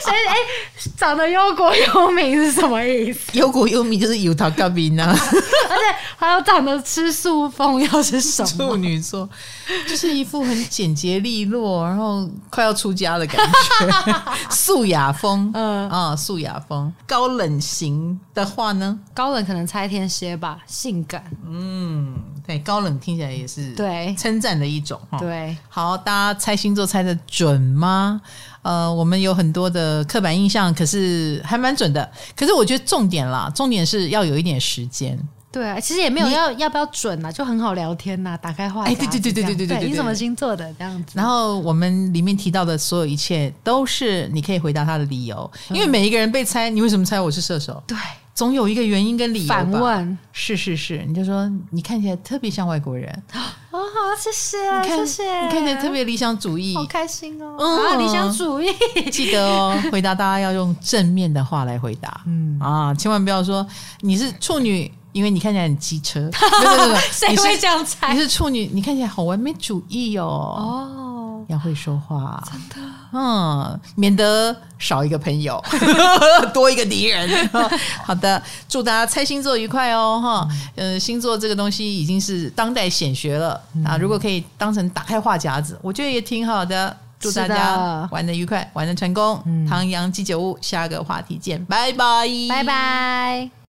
[0.00, 0.36] 所以，哎，
[0.96, 3.20] 长得忧国忧民是什么意思？
[3.34, 5.14] 忧国忧民就是有头革命呐。
[5.70, 8.48] 而且还有长得吃素风又是什么？
[8.68, 9.28] 处女座，
[9.88, 14.14] 就是一副很简洁利落，然后快要出家的感觉。
[14.50, 16.92] 素雅风，嗯啊，素雅风。
[17.06, 18.98] 高冷型的话呢？
[19.14, 21.24] 高冷可能猜天蝎吧，性感。
[21.46, 22.14] 嗯，
[22.46, 25.00] 对，高冷听起来也是对称赞的一种。
[25.18, 28.20] 对，好，大家猜星座猜的准吗？
[28.62, 32.10] 呃，我们有很多的刻板印象，可是还蛮准的。
[32.36, 35.18] 可是我觉得重点啦，重点是要有一点时间。
[35.50, 38.92] 对啊，其实也没有要要不要准啊，就很好聊天呐，打开话题。
[38.92, 41.12] 哎，对对对对对对对，你什么星座的这样子？
[41.14, 47.82] 然后我们里面提到的所有一切，都是你可以回答他的理由，因为每一个人被猜，你为什么猜我是射手？
[47.86, 47.96] 对。
[48.34, 49.56] 总有一个原因跟理由吧。
[49.56, 53.10] 反问是是是，你就说你看起来特别像外国人。
[53.34, 54.56] 哦，好，谢谢，
[54.96, 55.42] 谢谢。
[55.44, 57.56] 你看起来特别理想主义，好开心哦。
[57.58, 58.68] 嗯、啊，理想主义，
[59.10, 62.20] 记得哦，回答大家要用正面的话来回答。
[62.26, 63.66] 嗯啊，千万不要说
[64.02, 64.88] 你是处女。
[65.18, 68.14] 因为你看起来很机车，对对对，谁会这样猜？
[68.14, 70.24] 你是处女，你看起来好完美主义哦。
[70.24, 75.60] 哦，要会说话，真的，嗯，免得少一个朋友，
[76.54, 77.28] 多一个敌人。
[78.06, 83.60] 好的，祝大家猜星座愉快哦，哈，呃，星座这个东西已经是当代显学了。
[83.84, 86.96] 啊，如果可以当成打开话匣子，我觉得也挺好的。
[87.18, 89.42] 祝大家玩得愉快，玩得成功。
[89.68, 93.57] 唐阳鸡酒屋，下个话题见，拜拜，拜拜。